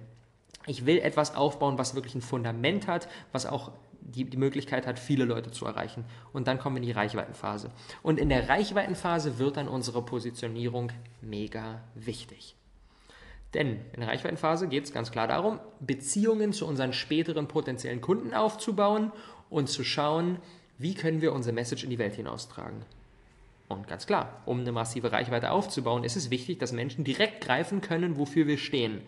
Ich 0.65 0.85
will 0.85 0.97
etwas 0.97 1.35
aufbauen, 1.35 1.77
was 1.77 1.95
wirklich 1.95 2.15
ein 2.15 2.21
Fundament 2.21 2.87
hat, 2.87 3.07
was 3.31 3.45
auch 3.45 3.71
die, 4.11 4.25
die 4.25 4.37
Möglichkeit 4.37 4.87
hat, 4.87 4.99
viele 4.99 5.25
Leute 5.25 5.51
zu 5.51 5.65
erreichen. 5.65 6.05
Und 6.33 6.47
dann 6.47 6.59
kommen 6.59 6.75
wir 6.75 6.81
in 6.81 6.87
die 6.87 6.93
Reichweitenphase. 6.93 7.71
Und 8.01 8.19
in 8.19 8.29
der 8.29 8.49
Reichweitenphase 8.49 9.39
wird 9.39 9.57
dann 9.57 9.67
unsere 9.67 10.01
Positionierung 10.01 10.91
mega 11.21 11.81
wichtig. 11.95 12.55
Denn 13.53 13.79
in 13.93 14.01
der 14.01 14.09
Reichweitenphase 14.09 14.67
geht 14.67 14.83
es 14.83 14.93
ganz 14.93 15.11
klar 15.11 15.27
darum, 15.27 15.59
Beziehungen 15.79 16.53
zu 16.53 16.67
unseren 16.67 16.93
späteren 16.93 17.47
potenziellen 17.47 18.01
Kunden 18.01 18.33
aufzubauen 18.33 19.11
und 19.49 19.69
zu 19.69 19.83
schauen, 19.83 20.37
wie 20.77 20.93
können 20.93 21.21
wir 21.21 21.33
unsere 21.33 21.53
Message 21.53 21.83
in 21.83 21.89
die 21.89 21.97
Welt 21.97 22.15
hinaustragen. 22.15 22.85
Und 23.67 23.87
ganz 23.87 24.07
klar, 24.07 24.41
um 24.45 24.61
eine 24.61 24.71
massive 24.71 25.11
Reichweite 25.11 25.51
aufzubauen, 25.51 26.03
ist 26.03 26.15
es 26.15 26.31
wichtig, 26.31 26.59
dass 26.59 26.71
Menschen 26.71 27.03
direkt 27.03 27.43
greifen 27.43 27.81
können, 27.81 28.17
wofür 28.17 28.47
wir 28.47 28.57
stehen. 28.57 29.01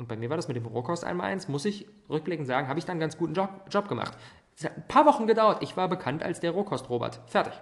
Und 0.00 0.08
bei 0.08 0.16
mir 0.16 0.30
war 0.30 0.38
das 0.38 0.48
mit 0.48 0.56
dem 0.56 0.64
Rohkost 0.64 1.04
einmal 1.04 1.30
eins, 1.30 1.46
muss 1.46 1.66
ich 1.66 1.86
rückblickend 2.08 2.46
sagen, 2.46 2.68
habe 2.68 2.78
ich 2.78 2.86
dann 2.86 2.92
einen 2.94 3.00
ganz 3.00 3.18
guten 3.18 3.34
Job, 3.34 3.50
Job 3.70 3.86
gemacht. 3.86 4.16
Es 4.56 4.64
hat 4.64 4.74
ein 4.74 4.88
paar 4.88 5.04
Wochen 5.04 5.26
gedauert. 5.26 5.62
Ich 5.62 5.76
war 5.76 5.88
bekannt 5.88 6.22
als 6.22 6.40
der 6.40 6.52
Rohkost-Robert. 6.52 7.20
Fertig. 7.26 7.52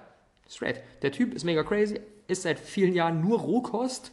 Straight. 0.49 0.81
Der 1.03 1.11
Typ 1.11 1.35
ist 1.35 1.43
mega 1.43 1.65
crazy, 1.65 2.01
ist 2.29 2.43
seit 2.43 2.61
vielen 2.61 2.95
Jahren 2.95 3.21
nur 3.21 3.41
Rohkost. 3.41 4.13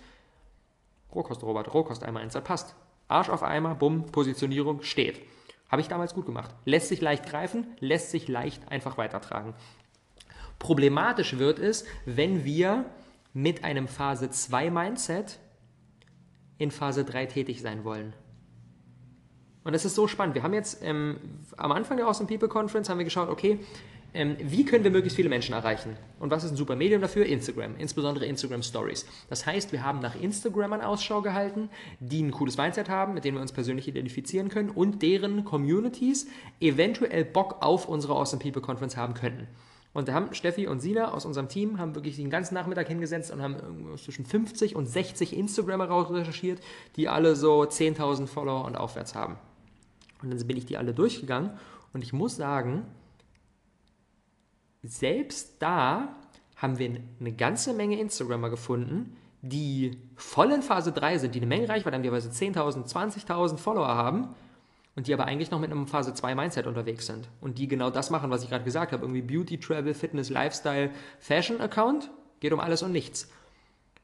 Rohkost-Robert, 1.13 1.71
Rohkost 1.71 2.03
einmal 2.03 2.23
eins, 2.23 2.33
das 2.33 2.43
passt. 2.43 2.75
Arsch 3.07 3.29
auf 3.29 3.43
Eimer, 3.43 3.75
bumm, 3.75 4.07
Positionierung, 4.07 4.81
steht. 4.81 5.21
Habe 5.69 5.83
ich 5.83 5.87
damals 5.87 6.15
gut 6.15 6.25
gemacht. 6.25 6.49
Lässt 6.65 6.87
sich 6.87 7.01
leicht 7.01 7.27
greifen, 7.27 7.67
lässt 7.79 8.09
sich 8.09 8.27
leicht 8.27 8.71
einfach 8.71 8.97
weitertragen. 8.97 9.53
Problematisch 10.57 11.37
wird 11.37 11.59
es, 11.59 11.85
wenn 12.07 12.43
wir 12.43 12.85
mit 13.33 13.63
einem 13.63 13.87
Phase 13.87 14.31
2 14.31 14.71
Mindset 14.71 15.37
in 16.57 16.71
Phase 16.71 17.03
3 17.03 17.25
tätig 17.27 17.61
sein 17.61 17.83
wollen. 17.83 18.13
Und 19.63 19.73
das 19.73 19.83
ist 19.83 19.95
so 19.95 20.07
spannend. 20.07 20.35
Wir 20.35 20.43
haben 20.43 20.53
jetzt 20.53 20.79
ähm, 20.83 21.17
am 21.57 21.71
Anfang 21.71 21.97
der 21.97 22.05
Awesome 22.05 22.27
People 22.27 22.47
Conference 22.47 22.87
haben 22.87 22.99
wir 22.99 23.05
geschaut, 23.05 23.29
okay, 23.29 23.59
ähm, 24.15 24.37
wie 24.39 24.63
können 24.63 24.85
wir 24.85 24.91
möglichst 24.91 25.17
viele 25.17 25.27
Menschen 25.27 25.53
erreichen? 25.53 25.97
Und 26.19 26.31
was 26.31 26.45
ist 26.45 26.51
ein 26.51 26.55
super 26.55 26.77
Medium 26.77 27.01
dafür? 27.01 27.25
Instagram, 27.25 27.75
insbesondere 27.77 28.25
Instagram 28.25 28.63
Stories. 28.63 29.05
Das 29.29 29.45
heißt, 29.45 29.73
wir 29.73 29.83
haben 29.83 29.99
nach 29.99 30.15
Instagramern 30.15 30.81
Ausschau 30.81 31.21
gehalten, 31.21 31.69
die 31.99 32.23
ein 32.23 32.31
cooles 32.31 32.57
Mindset 32.57 32.87
haben, 32.87 33.13
mit 33.13 33.25
denen 33.25 33.35
wir 33.37 33.41
uns 33.41 33.51
persönlich 33.51 33.89
identifizieren 33.89 34.47
können 34.47 34.69
und 34.69 35.01
deren 35.01 35.43
Communities 35.43 36.27
eventuell 36.61 37.25
Bock 37.25 37.57
auf 37.59 37.89
unsere 37.89 38.13
Awesome 38.13 38.41
People 38.41 38.61
Conference 38.61 38.95
haben 38.95 39.15
könnten. 39.15 39.47
Und 39.95 40.09
da 40.09 40.13
haben 40.13 40.33
Steffi 40.33 40.67
und 40.67 40.81
Sina 40.81 41.13
aus 41.13 41.23
unserem 41.25 41.47
Team 41.47 41.79
haben 41.79 41.95
wirklich 41.95 42.17
den 42.17 42.29
ganzen 42.29 42.53
Nachmittag 42.53 42.89
hingesetzt 42.89 43.31
und 43.31 43.41
haben 43.41 43.55
zwischen 43.95 44.25
50 44.25 44.75
und 44.75 44.87
60 44.87 45.31
Instagrammer 45.31 45.85
raus 45.85 46.11
recherchiert, 46.11 46.59
die 46.97 47.07
alle 47.07 47.37
so 47.37 47.61
10.000 47.61 48.27
Follower 48.27 48.65
und 48.65 48.75
aufwärts 48.75 49.15
haben. 49.15 49.37
Und 50.21 50.33
dann 50.33 50.47
bin 50.47 50.57
ich 50.57 50.65
die 50.65 50.75
alle 50.75 50.93
durchgegangen 50.93 51.51
und 51.93 52.03
ich 52.03 52.11
muss 52.11 52.35
sagen, 52.35 52.85
selbst 54.83 55.61
da 55.61 56.13
haben 56.57 56.77
wir 56.77 56.99
eine 57.21 57.31
ganze 57.31 57.73
Menge 57.73 57.97
Instagrammer 57.97 58.49
gefunden, 58.49 59.15
die 59.41 59.97
voll 60.17 60.51
in 60.51 60.61
Phase 60.61 60.91
3 60.91 61.19
sind, 61.19 61.35
die 61.35 61.39
eine 61.39 61.47
Menge 61.47 61.69
Reichweite 61.69 61.95
haben, 61.95 62.03
die 62.03 62.09
teilweise 62.09 62.31
10.000, 62.31 62.93
20.000 62.93 63.55
Follower 63.55 63.87
haben 63.87 64.35
und 64.95 65.07
die 65.07 65.13
aber 65.13 65.25
eigentlich 65.25 65.51
noch 65.51 65.59
mit 65.59 65.71
einem 65.71 65.87
Phase 65.87 66.13
2 66.13 66.35
Mindset 66.35 66.67
unterwegs 66.67 67.05
sind 67.05 67.27
und 67.41 67.57
die 67.57 67.67
genau 67.67 67.89
das 67.89 68.09
machen, 68.09 68.29
was 68.29 68.43
ich 68.43 68.49
gerade 68.49 68.63
gesagt 68.63 68.91
habe, 68.91 69.03
irgendwie 69.03 69.21
Beauty, 69.21 69.59
Travel, 69.59 69.93
Fitness, 69.93 70.29
Lifestyle, 70.29 70.91
Fashion 71.19 71.59
Account, 71.59 72.09
geht 72.39 72.53
um 72.53 72.59
alles 72.59 72.81
und 72.81 72.91
nichts. 72.91 73.29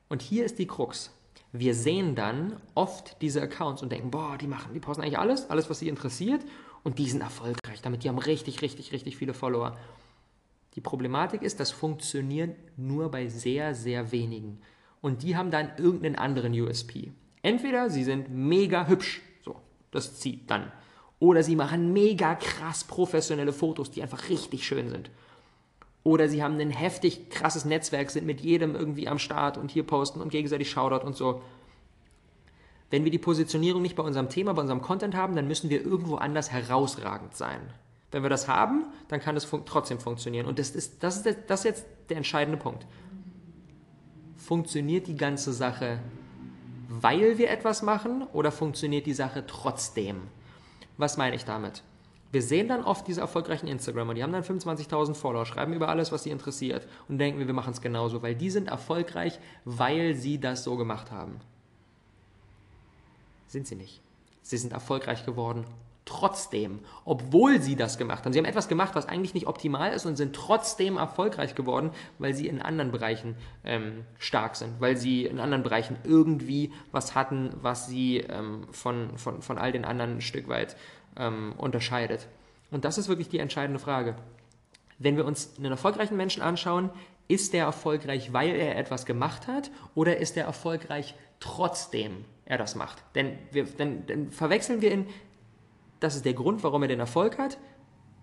Und 0.10 0.22
hier 0.22 0.46
ist 0.46 0.60
die 0.60 0.68
Krux. 0.68 1.12
Wir 1.54 1.76
sehen 1.76 2.16
dann 2.16 2.58
oft 2.76 3.22
diese 3.22 3.42
Accounts 3.42 3.82
und 3.82 3.92
denken, 3.92 4.12
boah, 4.12 4.38
die 4.38 4.48
machen, 4.48 4.74
die 4.74 4.80
posten 4.80 5.04
eigentlich 5.04 5.20
alles, 5.20 5.50
alles, 5.50 5.70
was 5.70 5.80
sie 5.80 5.90
interessiert 5.90 6.42
und 6.84 6.98
die 7.00 7.10
sind 7.10 7.22
erfolgreich 7.22 7.82
damit, 7.82 8.04
die 8.04 8.10
haben 8.10 8.18
richtig, 8.18 8.62
richtig, 8.62 8.92
richtig 8.92 9.18
viele 9.18 9.34
Follower. 9.34 9.78
Die 10.76 10.82
Problematik 10.82 11.42
ist, 11.42 11.60
das 11.60 11.72
funktioniert 11.72 12.58
nur 12.78 13.12
bei 13.12 13.28
sehr, 13.28 13.76
sehr 13.76 14.12
wenigen. 14.12 14.62
Und 15.02 15.24
die 15.24 15.36
haben 15.36 15.52
dann 15.52 15.72
irgendeinen 15.78 16.16
anderen 16.16 16.54
USP. 16.54 17.12
Entweder 17.42 17.90
sie 17.90 18.04
sind 18.04 18.30
mega 18.30 18.88
hübsch, 18.88 19.22
so, 19.44 19.60
das 19.92 20.20
zieht 20.20 20.50
dann. 20.50 20.72
Oder 21.22 21.44
sie 21.44 21.56
machen 21.56 21.94
mega 21.94 22.34
krass 22.34 22.84
professionelle 22.84 23.54
Fotos, 23.54 23.92
die 23.92 24.02
einfach 24.02 24.30
richtig 24.30 24.66
schön 24.66 24.90
sind. 24.90 25.12
Oder 26.04 26.28
sie 26.28 26.42
haben 26.42 26.60
ein 26.60 26.72
heftig 26.72 27.30
krasses 27.30 27.64
Netzwerk, 27.64 28.10
sind 28.10 28.26
mit 28.26 28.42
jedem 28.42 28.76
irgendwie 28.76 29.08
am 29.08 29.20
Start 29.20 29.56
und 29.56 29.70
hier 29.70 29.84
posten 29.84 30.20
und 30.20 30.30
gegenseitig 30.30 30.72
Shoutout 30.72 31.06
und 31.06 31.16
so. 31.16 31.44
Wenn 32.90 33.04
wir 33.04 33.12
die 33.12 33.20
Positionierung 33.20 33.84
nicht 33.84 33.96
bei 33.96 34.02
unserem 34.02 34.30
Thema, 34.30 34.54
bei 34.54 34.64
unserem 34.64 34.82
Content 34.82 35.16
haben, 35.16 35.36
dann 35.36 35.48
müssen 35.48 35.70
wir 35.70 35.86
irgendwo 35.86 36.16
anders 36.16 36.52
herausragend 36.52 37.36
sein. 37.36 37.62
Wenn 38.10 38.24
wir 38.24 38.32
das 38.32 38.48
haben, 38.48 38.88
dann 39.08 39.20
kann 39.20 39.38
es 39.38 39.46
fun 39.46 39.62
trotzdem 39.64 40.00
funktionieren. 40.00 40.48
Und 40.48 40.58
das 40.58 40.72
ist, 40.72 41.04
das, 41.04 41.24
ist, 41.24 41.38
das 41.46 41.60
ist 41.60 41.66
jetzt 41.66 41.86
der 42.10 42.18
entscheidende 42.18 42.58
Punkt. 42.58 42.88
Funktioniert 44.38 45.06
die 45.06 45.16
ganze 45.16 45.54
Sache, 45.54 46.00
weil 46.90 47.38
wir 47.38 47.52
etwas 47.52 47.84
machen, 47.84 48.24
oder 48.34 48.52
funktioniert 48.52 49.06
die 49.06 49.14
Sache 49.14 49.46
trotzdem? 49.46 50.22
Was 51.02 51.18
meine 51.18 51.36
ich 51.36 51.46
damit? 51.46 51.82
Wir 52.32 52.44
sehen 52.44 52.68
dann 52.68 52.84
oft 52.84 53.08
diese 53.08 53.22
erfolgreichen 53.22 53.66
Instagramer, 53.66 54.14
die 54.14 54.22
haben 54.22 54.32
dann 54.32 54.44
25.000 54.44 55.16
Follower, 55.16 55.48
schreiben 55.48 55.74
über 55.74 55.90
alles, 55.90 56.12
was 56.12 56.22
sie 56.22 56.30
interessiert 56.30 56.88
und 57.10 57.18
denken 57.18 57.40
wir, 57.40 57.48
wir 57.48 57.56
machen 57.56 57.74
es 57.74 57.82
genauso, 57.82 58.22
weil 58.22 58.36
die 58.36 58.52
sind 58.52 58.68
erfolgreich, 58.68 59.40
weil 59.66 60.14
sie 60.14 60.40
das 60.40 60.64
so 60.64 60.78
gemacht 60.78 61.10
haben. 61.10 61.40
Sind 63.48 63.66
sie 63.66 63.74
nicht. 63.74 64.00
Sie 64.44 64.58
sind 64.58 64.74
erfolgreich 64.74 65.26
geworden 65.26 65.66
trotzdem, 66.06 66.80
obwohl 67.06 67.62
sie 67.62 67.76
das 67.76 67.98
gemacht 67.98 68.26
haben. 68.26 68.34
Sie 68.34 68.40
haben 68.40 68.46
etwas 68.46 68.68
gemacht, 68.68 68.96
was 68.96 69.08
eigentlich 69.08 69.34
nicht 69.34 69.48
optimal 69.48 69.94
ist 69.94 70.06
und 70.06 70.16
sind 70.16 70.36
trotzdem 70.36 70.98
erfolgreich 70.98 71.56
geworden, 71.56 71.92
weil 72.18 72.34
sie 72.34 72.48
in 72.48 72.62
anderen 72.62 72.92
Bereichen 72.92 73.36
ähm, 73.64 74.06
stark 74.18 74.56
sind, 74.56 74.82
weil 74.82 74.98
sie 74.98 75.26
in 75.26 75.40
anderen 75.40 75.64
Bereichen 75.64 75.98
irgendwie 76.04 76.72
was 76.92 77.16
hatten, 77.16 77.52
was 77.62 77.88
sie 77.88 78.18
ähm, 78.18 78.68
von, 78.72 79.18
von, 79.18 79.42
von 79.42 79.58
all 79.58 79.72
den 79.72 79.86
anderen 79.86 80.18
ein 80.18 80.22
Stück 80.22 80.48
weit 80.48 80.76
ähm, 81.18 81.54
unterscheidet. 81.58 82.28
Und 82.72 82.86
das 82.86 82.98
ist 82.98 83.08
wirklich 83.08 83.30
die 83.30 83.40
entscheidende 83.40 83.80
Frage. 83.80 84.16
Wenn 84.98 85.18
wir 85.18 85.26
uns 85.26 85.58
einen 85.58 85.72
erfolgreichen 85.72 86.18
Menschen 86.18 86.42
anschauen, 86.42 86.90
ist 87.28 87.54
der 87.54 87.66
erfolgreich, 87.66 88.34
weil 88.34 88.56
er 88.56 88.78
etwas 88.78 89.06
gemacht 89.06 89.48
hat, 89.48 89.72
oder 89.96 90.18
ist 90.18 90.36
er 90.36 90.46
erfolgreich 90.46 91.16
trotzdem 91.40 92.26
er 92.46 92.58
das 92.58 92.76
macht? 92.76 93.04
Denn 93.16 93.38
wir, 93.52 93.66
dann, 93.66 94.06
dann 94.06 94.32
verwechseln 94.32 94.82
wir 94.82 94.92
in, 94.92 95.08
das 96.02 96.16
ist 96.16 96.26
der 96.26 96.34
Grund, 96.34 96.64
warum 96.64 96.82
er 96.82 96.90
den 96.90 97.00
Erfolg 97.00 97.38
hat. 97.38 97.58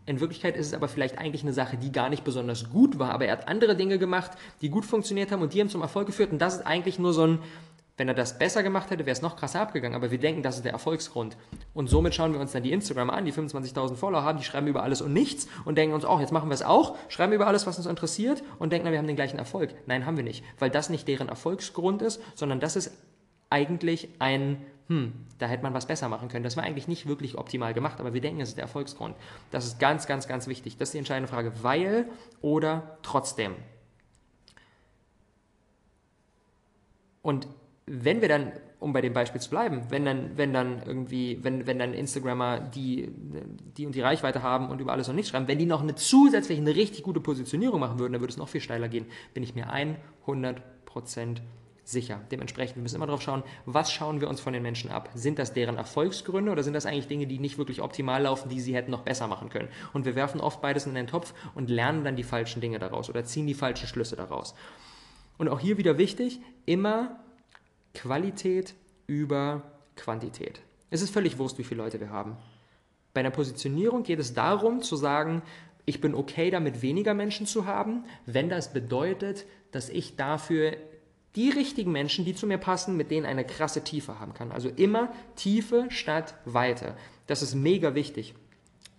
In 0.05 0.21
Wirklichkeit 0.21 0.57
ist 0.57 0.67
es 0.67 0.75
aber 0.75 0.89
vielleicht 0.89 1.19
eigentlich 1.19 1.43
eine 1.43 1.53
Sache, 1.53 1.77
die 1.77 1.93
gar 1.93 2.09
nicht 2.09 2.25
besonders 2.25 2.71
gut 2.71 2.99
war, 2.99 3.13
aber 3.13 3.27
er 3.27 3.33
hat 3.33 3.49
andere 3.49 3.77
Dinge 3.77 3.99
gemacht, 3.99 4.33
die 4.61 4.69
gut 4.69 4.85
funktioniert 4.85 5.31
haben 5.31 5.43
und 5.43 5.55
die 5.55 5.61
haben 5.61 5.69
zum 5.69 5.83
Erfolg 5.83 6.07
geführt. 6.07 6.33
Und 6.33 6.39
das 6.39 6.57
ist 6.57 6.67
eigentlich 6.67 6.99
nur 6.99 7.13
so 7.13 7.27
ein, 7.27 7.39
wenn 7.99 8.09
er 8.09 8.15
das 8.15 8.39
besser 8.39 8.63
gemacht 8.63 8.91
hätte, 8.91 9.07
wäre 9.07 9.13
es 9.13 9.23
noch 9.23 9.37
krasser 9.37 9.61
abgegangen. 9.61 9.95
Aber 9.95 10.11
wir 10.11 10.19
denken, 10.19 10.43
das 10.43 10.57
ist 10.57 10.65
der 10.65 10.73
Erfolgsgrund. 10.73 11.37
Und 11.75 11.89
somit 11.89 12.15
schauen 12.15 12.33
wir 12.33 12.41
uns 12.41 12.53
dann 12.53 12.63
die 12.63 12.73
Instagram 12.73 13.11
an, 13.11 13.27
die 13.27 13.33
25.000 13.33 13.97
Follower 13.97 14.23
haben, 14.23 14.39
die 14.39 14.45
schreiben 14.45 14.67
über 14.67 14.83
alles 14.83 15.03
und 15.03 15.13
nichts 15.13 15.47
und 15.65 15.77
denken 15.77 15.95
uns, 15.95 16.07
oh, 16.07 16.19
jetzt 16.19 16.33
machen 16.33 16.49
wir 16.49 16.55
es 16.55 16.63
auch, 16.63 16.97
schreiben 17.09 17.33
über 17.33 17.47
alles, 17.47 17.67
was 17.67 17.77
uns 17.77 17.87
interessiert 17.87 18.43
und 18.59 18.73
denken, 18.73 18.91
wir 18.91 18.99
haben 18.99 19.07
den 19.07 19.17
gleichen 19.17 19.39
Erfolg. 19.39 19.75
Nein, 19.87 20.07
haben 20.07 20.17
wir 20.17 20.25
nicht. 20.25 20.43
Weil 20.59 20.71
das 20.71 20.89
nicht 20.89 21.07
deren 21.07 21.29
Erfolgsgrund 21.29 22.03
ist, 22.03 22.23
sondern 22.35 22.61
das 22.61 22.77
ist 22.77 22.93
eigentlich 23.51 24.09
ein 24.21 24.65
hm, 24.89 25.13
da 25.39 25.47
hätte 25.47 25.63
man 25.63 25.75
was 25.75 25.87
besser 25.87 26.09
machen 26.09 26.29
können. 26.29 26.45
Das 26.45 26.57
war 26.57 26.65
eigentlich 26.65 26.89
nicht 26.89 27.07
wirklich 27.07 27.37
optimal 27.37 27.75
gemacht, 27.75 28.01
aber 28.01 28.15
wir 28.15 28.23
denken, 28.23 28.41
es 28.41 28.51
ist 28.51 28.57
der 28.57 28.65
Erfolgsgrund. 28.65 29.15
Das 29.51 29.67
ist 29.67 29.79
ganz, 29.79 30.07
ganz, 30.07 30.27
ganz 30.27 30.47
wichtig. 30.47 30.79
Das 30.79 30.89
ist 30.89 30.95
die 30.95 30.99
entscheidende 30.99 31.29
Frage. 31.29 31.53
Weil 31.63 32.09
oder 32.41 32.99
trotzdem. 33.03 33.55
Und 37.21 37.47
wenn 37.85 38.23
wir 38.23 38.29
dann, 38.29 38.53
um 38.81 38.95
bei 38.95 39.03
dem 39.03 39.13
Beispiel 39.13 39.41
zu 39.41 39.51
bleiben, 39.51 39.83
wenn 39.91 40.07
dann, 40.07 40.39
wenn 40.39 40.55
dann 40.55 40.83
irgendwie, 40.87 41.39
wenn, 41.43 41.67
wenn 41.67 41.79
dann 41.79 41.93
Instagrammer, 41.93 42.61
die, 42.61 43.11
die 43.77 43.85
und 43.85 43.95
die 43.95 44.01
Reichweite 44.01 44.43
haben 44.43 44.71
und 44.71 44.81
über 44.81 44.93
alles 44.93 45.11
und 45.11 45.17
nichts 45.17 45.31
schreiben, 45.31 45.49
wenn 45.49 45.59
die 45.59 45.67
noch 45.67 45.83
eine 45.83 45.97
zusätzliche, 45.97 46.63
eine 46.63 46.75
richtig 46.75 47.03
gute 47.03 47.21
Positionierung 47.21 47.81
machen 47.81 47.99
würden, 47.99 48.15
dann 48.15 48.23
würde 48.23 48.33
es 48.33 48.39
noch 48.39 48.49
viel 48.49 48.63
steiler 48.63 48.89
gehen, 48.89 49.05
bin 49.35 49.43
ich 49.43 49.55
mir 49.55 49.69
100% 49.71 51.41
sicher. 51.91 52.21
Dementsprechend, 52.31 52.77
wir 52.77 52.83
müssen 52.83 52.97
immer 52.97 53.07
darauf 53.07 53.23
schauen, 53.23 53.43
was 53.65 53.93
schauen 53.93 54.21
wir 54.21 54.29
uns 54.29 54.41
von 54.41 54.53
den 54.53 54.63
Menschen 54.63 54.91
ab? 54.91 55.11
Sind 55.15 55.39
das 55.39 55.53
deren 55.53 55.77
Erfolgsgründe 55.77 56.53
oder 56.53 56.63
sind 56.63 56.75
das 56.75 56.87
eigentlich 56.87 57.09
Dinge, 57.09 57.27
die 57.27 57.39
nicht 57.39 57.59
wirklich 57.59 57.81
optimal 57.81 58.23
laufen, 58.23 58.49
die 58.49 58.61
sie 58.61 58.75
hätten 58.75 58.91
noch 58.91 59.03
besser 59.03 59.27
machen 59.27 59.49
können? 59.49 59.69
Und 59.93 60.05
wir 60.05 60.15
werfen 60.15 60.41
oft 60.41 60.61
beides 60.61 60.87
in 60.87 60.95
den 60.95 61.07
Topf 61.07 61.35
und 61.55 61.71
lernen 61.71 62.05
dann 62.05 62.17
die 62.17 62.23
falschen 62.23 62.61
Dinge 62.61 62.79
daraus 62.79 63.09
oder 63.09 63.25
ziehen 63.25 63.47
die 63.47 63.55
falschen 63.55 63.87
Schlüsse 63.87 64.17
daraus. 64.17 64.55
Und 65.39 65.49
auch 65.49 65.61
hier 65.61 65.79
wieder 65.79 65.99
wichtig, 65.99 66.41
immer 66.67 67.19
Qualität 67.95 68.75
über 69.07 69.63
Quantität. 69.97 70.61
Es 70.91 71.03
ist 71.03 71.13
völlig 71.13 71.39
wurscht, 71.39 71.59
wie 71.59 71.65
viele 71.65 71.83
Leute 71.83 72.01
wir 72.01 72.11
haben. 72.11 72.37
Bei 73.15 73.21
einer 73.21 73.31
Positionierung 73.31 74.03
geht 74.03 74.19
es 74.19 74.35
darum 74.35 74.83
zu 74.83 74.97
sagen, 74.97 75.43
ich 75.87 76.01
bin 76.01 76.15
okay 76.15 76.51
damit, 76.51 76.83
weniger 76.83 77.15
Menschen 77.15 77.47
zu 77.47 77.65
haben, 77.65 78.05
wenn 78.27 78.49
das 78.51 78.73
bedeutet, 78.73 79.47
dass 79.71 79.89
ich 79.89 80.17
dafür 80.17 80.77
die 81.39 81.51
richtigen 81.51 81.93
Menschen, 81.93 82.25
die 82.25 82.35
zu 82.35 82.49
mir 82.49 82.59
passen, 82.59 82.97
mit 82.97 83.13
denen 83.13 83.25
eine 83.25 83.45
krasse 83.45 83.85
Tiefe 83.85 84.19
haben 84.19 84.35
kann. 84.35 84.51
Also 84.51 84.69
immer 84.69 85.13
Tiefe 85.37 85.87
statt 85.89 86.35
Weite. 86.45 86.97
Das 87.29 87.43
ist 87.43 87.55
mega 87.55 87.95
wichtig. 87.95 88.35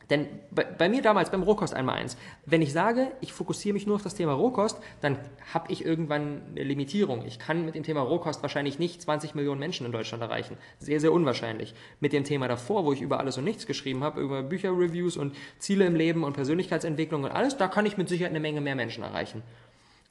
Denn 0.09 0.25
bei, 0.49 0.63
bei, 0.63 0.87
mir 0.87 1.01
damals 1.01 1.31
beim 1.31 1.43
Rohkost 1.43 1.73
einmal 1.73 1.97
eins, 1.97 2.15
wenn 2.45 2.61
ich 2.61 2.71
sage, 2.71 3.11
ich 3.19 3.33
fokussiere 3.33 3.73
mich 3.73 3.85
nur 3.85 3.97
auf 3.97 4.03
das 4.03 4.15
Thema 4.15 4.31
Rohkost, 4.33 4.79
dann 5.01 5.19
habe 5.53 5.71
ich 5.71 5.83
irgendwann 5.83 6.41
eine 6.51 6.63
Limitierung. 6.63 7.25
Ich 7.25 7.39
kann 7.39 7.65
mit 7.65 7.75
dem 7.75 7.83
Thema 7.83 8.01
Rohkost 8.01 8.41
wahrscheinlich 8.41 8.79
nicht 8.79 9.01
20 9.01 9.35
Millionen 9.35 9.59
Menschen 9.59 9.85
in 9.85 9.91
Deutschland 9.91 10.23
erreichen. 10.23 10.57
Sehr, 10.79 11.01
sehr 11.01 11.11
unwahrscheinlich. 11.11 11.75
Mit 11.99 12.13
dem 12.13 12.23
Thema 12.23 12.47
davor, 12.47 12.85
wo 12.85 12.93
ich 12.93 13.01
über 13.01 13.19
alles 13.19 13.37
und 13.37 13.43
nichts 13.43 13.67
geschrieben 13.67 14.01
habe, 14.01 14.21
über 14.21 14.43
Bücherreviews 14.43 15.17
und 15.17 15.35
Ziele 15.59 15.85
im 15.85 15.95
Leben 15.95 16.23
und 16.23 16.33
Persönlichkeitsentwicklung 16.33 17.25
und 17.25 17.31
alles, 17.31 17.57
da 17.57 17.67
kann 17.67 17.85
ich 17.85 17.97
mit 17.97 18.07
Sicherheit 18.07 18.31
eine 18.31 18.39
Menge 18.39 18.61
mehr 18.61 18.75
Menschen 18.75 19.03
erreichen. 19.03 19.43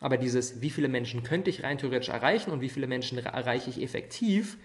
Aber 0.00 0.16
dieses, 0.16 0.60
wie 0.60 0.70
viele 0.70 0.88
Menschen 0.88 1.22
könnte 1.22 1.50
ich 1.50 1.64
rein 1.64 1.78
theoretisch 1.78 2.08
erreichen 2.08 2.50
und 2.50 2.60
wie 2.60 2.68
viele 2.68 2.86
Menschen 2.86 3.18
erreiche 3.18 3.70
ich 3.70 3.82
effektiv, 3.82 4.58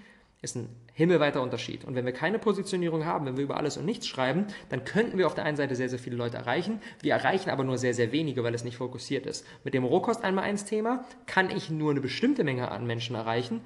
ist 0.44 0.58
ein 0.58 0.70
himmelweiter 0.94 1.42
Unterschied. 1.42 1.86
Und 1.86 1.96
wenn 1.96 2.06
wir 2.06 2.12
keine 2.12 2.38
Positionierung 2.38 3.06
haben, 3.06 3.26
wenn 3.26 3.38
wir 3.38 3.46
über 3.46 3.58
alles 3.58 3.78
und 3.78 3.86
nichts 3.86 4.08
schreiben, 4.08 4.46
dann 4.70 4.84
könnten 4.84 5.18
wir 5.18 5.26
auf 5.26 5.34
der 5.34 5.46
einen 5.46 5.58
Seite 5.58 5.76
sehr, 5.76 5.90
sehr 5.90 6.00
viele 6.00 6.18
Leute 6.18 6.38
erreichen. 6.38 6.82
Wir 7.02 7.14
erreichen 7.14 7.50
aber 7.50 7.64
nur 7.64 7.78
sehr, 7.78 7.94
sehr 7.94 8.12
wenige, 8.12 8.44
weil 8.44 8.54
es 8.54 8.66
nicht 8.66 8.78
fokussiert 8.78 9.26
ist. 9.26 9.48
Mit 9.64 9.74
dem 9.74 9.86
Rohkost 9.86 10.24
einmal 10.24 10.44
eins 10.44 10.66
Thema 10.66 11.06
kann 11.26 11.50
ich 11.50 11.70
nur 11.70 11.92
eine 11.92 12.02
bestimmte 12.02 12.44
Menge 12.44 12.70
an 12.70 12.86
Menschen 12.86 13.16
erreichen, 13.16 13.62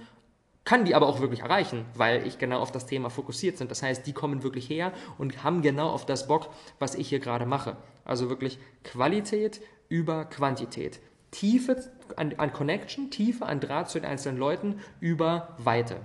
kann 0.66 0.86
die 0.86 0.96
aber 0.96 1.08
auch 1.08 1.20
wirklich 1.20 1.40
erreichen, 1.40 1.86
weil 1.96 2.28
ich 2.28 2.38
genau 2.38 2.60
auf 2.60 2.72
das 2.72 2.86
Thema 2.86 3.10
fokussiert 3.10 3.58
sind. 3.58 3.72
Das 3.72 3.82
heißt, 3.82 4.06
die 4.06 4.14
kommen 4.14 4.44
wirklich 4.44 4.70
her 4.70 4.92
und 5.18 5.44
haben 5.44 5.62
genau 5.62 5.90
auf 5.90 6.06
das 6.06 6.28
Bock, 6.28 6.50
was 6.78 6.94
ich 6.94 7.10
hier 7.10 7.20
gerade 7.20 7.46
mache. 7.46 7.78
Also 8.06 8.30
wirklich 8.30 8.60
Qualität 8.84 9.62
über 9.90 10.26
Quantität. 10.26 11.00
Tiefe 11.32 11.84
an, 12.16 12.34
an 12.38 12.54
Connection, 12.54 13.10
Tiefe 13.10 13.46
an 13.46 13.60
Draht 13.60 13.90
zu 13.90 14.00
den 14.00 14.10
einzelnen 14.10 14.38
Leuten 14.38 14.80
über 15.00 15.56
Weite. 15.58 15.98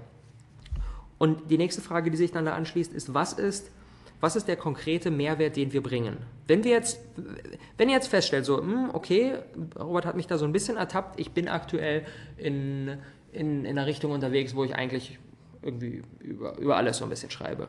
Und 1.18 1.50
die 1.50 1.58
nächste 1.58 1.80
Frage, 1.80 2.10
die 2.10 2.16
sich 2.16 2.32
dann 2.32 2.44
da 2.44 2.54
anschließt, 2.54 2.92
ist, 2.92 3.14
was 3.14 3.32
ist, 3.32 3.70
was 4.20 4.34
ist 4.34 4.48
der 4.48 4.56
konkrete 4.56 5.10
Mehrwert, 5.10 5.56
den 5.56 5.72
wir 5.72 5.82
bringen? 5.82 6.16
Wenn 6.48 6.64
wir 6.64 6.72
jetzt, 6.72 7.00
wenn 7.76 7.88
ihr 7.88 7.94
jetzt 7.94 8.08
feststellt, 8.08 8.44
so, 8.44 8.58
hm, 8.58 8.90
okay, 8.92 9.34
Robert 9.78 10.06
hat 10.06 10.16
mich 10.16 10.26
da 10.26 10.38
so 10.38 10.44
ein 10.44 10.52
bisschen 10.52 10.76
ertappt, 10.76 11.20
ich 11.20 11.30
bin 11.30 11.48
aktuell 11.48 12.04
in, 12.36 12.98
in, 13.32 13.64
in 13.64 13.78
einer 13.78 13.86
Richtung 13.86 14.10
unterwegs, 14.10 14.56
wo 14.56 14.64
ich 14.64 14.74
eigentlich 14.74 15.18
irgendwie 15.62 16.02
über, 16.20 16.58
über 16.58 16.76
alles 16.76 16.98
so 16.98 17.04
ein 17.04 17.10
bisschen 17.10 17.30
schreibe. 17.30 17.68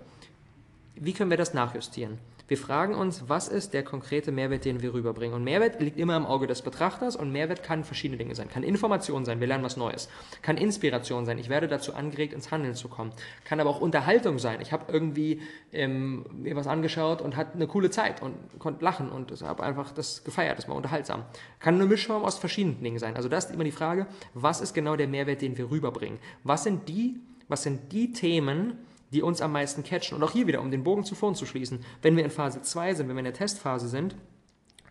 Wie 0.96 1.14
können 1.14 1.30
wir 1.30 1.38
das 1.38 1.54
nachjustieren? 1.54 2.20
Wir 2.48 2.58
fragen 2.58 2.94
uns, 2.94 3.24
was 3.30 3.48
ist 3.48 3.74
der 3.74 3.84
konkrete 3.84 4.32
Mehrwert, 4.32 4.66
den 4.66 4.82
wir 4.82 4.94
rüberbringen? 4.94 5.34
Und 5.34 5.44
Mehrwert 5.46 5.82
liegt 5.82 5.98
immer 5.98 6.18
im 6.18 6.26
Auge 6.26 6.46
des 6.46 6.62
Betrachters 6.62 7.16
und 7.16 7.32
Mehrwert 7.32 7.64
kann 7.64 7.86
verschiedene 7.86 8.18
Dinge 8.18 8.36
sein. 8.36 8.50
Kann 8.50 8.64
Information 8.64 9.24
sein, 9.24 9.40
wir 9.40 9.48
lernen 9.48 9.64
was 9.64 9.78
Neues. 9.78 10.10
Kann 10.42 10.58
Inspiration 10.58 11.26
sein, 11.26 11.38
ich 11.40 11.48
werde 11.50 11.68
dazu 11.68 11.96
angeregt, 11.96 12.34
ins 12.34 12.52
Handeln 12.52 12.76
zu 12.76 12.90
kommen. 12.90 13.12
Kann 13.46 13.60
aber 13.62 13.70
auch 13.70 13.80
Unterhaltung 13.80 14.40
sein. 14.40 14.60
Ich 14.62 14.74
habe 14.74 14.92
irgendwie 14.92 15.42
ähm, 15.72 16.26
mir 16.32 16.56
was 16.56 16.68
angeschaut 16.68 17.22
und 17.22 17.38
hatte 17.38 17.56
eine 17.56 17.66
coole 17.66 17.90
Zeit 17.90 18.22
und 18.22 18.36
konnte 18.60 18.84
lachen 18.84 19.10
und 19.10 19.32
habe 19.42 19.64
einfach 19.64 19.92
das 19.94 20.24
gefeiert, 20.24 20.58
das 20.58 20.68
war 20.68 20.76
unterhaltsam. 20.76 21.24
Kann 21.60 21.76
eine 21.76 21.86
Mischform 21.86 22.24
aus 22.24 22.38
verschiedenen 22.38 22.84
Dingen 22.84 23.00
sein. 23.00 23.16
Also 23.16 23.30
das 23.30 23.46
ist 23.46 23.54
immer 23.54 23.64
die 23.64 23.72
Frage, 23.72 24.06
was 24.34 24.60
ist 24.60 24.74
genau 24.74 24.98
der 24.98 25.08
Mehrwert, 25.08 25.42
den 25.42 25.58
wir 25.58 25.72
rüberbringen? 25.72 26.20
Was 26.44 26.66
sind 26.66 26.90
die, 26.90 27.22
was 27.48 27.64
sind 27.64 27.92
die 27.94 28.12
Themen, 28.12 28.78
die 29.14 29.22
uns 29.22 29.42
am 29.42 29.52
meisten 29.52 29.84
catchen. 29.84 30.18
Und 30.18 30.24
auch 30.24 30.32
hier 30.32 30.48
wieder, 30.48 30.62
um 30.62 30.72
den 30.72 30.84
Bogen 30.84 31.06
zu 31.06 31.16
vorn 31.16 31.36
zu 31.36 31.46
schließen, 31.46 31.86
wenn 32.02 32.18
wir 32.18 32.24
in 32.24 32.32
Phase 32.32 32.62
2 32.62 32.96
sind, 32.96 33.08
wenn 33.08 33.16
wir 33.16 33.20
in 33.20 33.26
der 33.26 33.34
Testphase 33.34 33.88
sind, 33.88 34.16